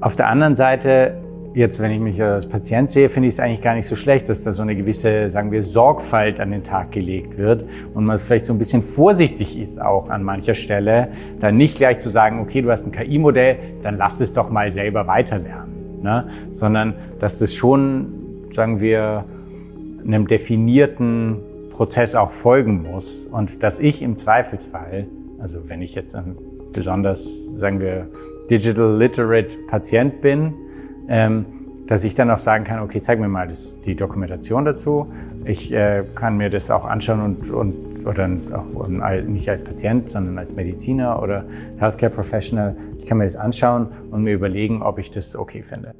Auf 0.00 0.16
der 0.16 0.28
anderen 0.28 0.56
Seite 0.56 1.25
Jetzt, 1.56 1.80
wenn 1.80 1.90
ich 1.90 2.00
mich 2.00 2.22
als 2.22 2.46
Patient 2.46 2.90
sehe, 2.90 3.08
finde 3.08 3.28
ich 3.28 3.34
es 3.36 3.40
eigentlich 3.40 3.62
gar 3.62 3.74
nicht 3.74 3.86
so 3.86 3.96
schlecht, 3.96 4.28
dass 4.28 4.42
da 4.42 4.52
so 4.52 4.60
eine 4.60 4.76
gewisse, 4.76 5.30
sagen 5.30 5.50
wir, 5.50 5.62
Sorgfalt 5.62 6.38
an 6.38 6.50
den 6.50 6.62
Tag 6.62 6.92
gelegt 6.92 7.38
wird 7.38 7.64
und 7.94 8.04
man 8.04 8.18
vielleicht 8.18 8.44
so 8.44 8.52
ein 8.52 8.58
bisschen 8.58 8.82
vorsichtig 8.82 9.58
ist 9.58 9.80
auch 9.80 10.10
an 10.10 10.22
mancher 10.22 10.54
Stelle, 10.54 11.08
dann 11.40 11.56
nicht 11.56 11.78
gleich 11.78 11.98
zu 11.98 12.10
sagen, 12.10 12.40
okay, 12.40 12.60
du 12.60 12.70
hast 12.70 12.84
ein 12.84 12.92
KI-Modell, 12.92 13.56
dann 13.82 13.96
lass 13.96 14.20
es 14.20 14.34
doch 14.34 14.50
mal 14.50 14.70
selber 14.70 15.06
weiterlernen, 15.06 16.02
ne? 16.02 16.28
sondern 16.52 16.92
dass 17.20 17.38
das 17.38 17.54
schon, 17.54 18.48
sagen 18.50 18.80
wir, 18.82 19.24
einem 20.06 20.26
definierten 20.26 21.38
Prozess 21.70 22.16
auch 22.16 22.32
folgen 22.32 22.82
muss 22.82 23.28
und 23.28 23.62
dass 23.62 23.80
ich 23.80 24.02
im 24.02 24.18
Zweifelsfall, 24.18 25.06
also 25.38 25.70
wenn 25.70 25.80
ich 25.80 25.94
jetzt 25.94 26.16
ein 26.16 26.36
besonders, 26.74 27.46
sagen 27.56 27.80
wir, 27.80 28.08
digital 28.50 28.98
literate 28.98 29.56
Patient 29.68 30.20
bin, 30.20 30.52
ähm, 31.08 31.46
dass 31.86 32.04
ich 32.04 32.14
dann 32.14 32.30
auch 32.30 32.38
sagen 32.38 32.64
kann, 32.64 32.80
okay, 32.80 33.00
zeig 33.00 33.20
mir 33.20 33.28
mal 33.28 33.46
das, 33.46 33.80
die 33.82 33.94
Dokumentation 33.94 34.64
dazu. 34.64 35.12
Ich 35.44 35.72
äh, 35.72 36.04
kann 36.14 36.36
mir 36.36 36.50
das 36.50 36.70
auch 36.70 36.84
anschauen 36.84 37.20
und, 37.20 37.50
und 37.50 38.06
oder 38.06 38.28
auch 38.52 38.88
nicht 38.88 39.48
als 39.48 39.64
Patient, 39.64 40.10
sondern 40.10 40.38
als 40.38 40.54
Mediziner 40.54 41.20
oder 41.22 41.44
Healthcare 41.78 42.12
Professional. 42.12 42.76
Ich 42.98 43.06
kann 43.06 43.18
mir 43.18 43.24
das 43.24 43.36
anschauen 43.36 43.88
und 44.10 44.22
mir 44.22 44.34
überlegen, 44.34 44.82
ob 44.82 44.98
ich 44.98 45.10
das 45.10 45.36
okay 45.36 45.62
finde. 45.62 45.94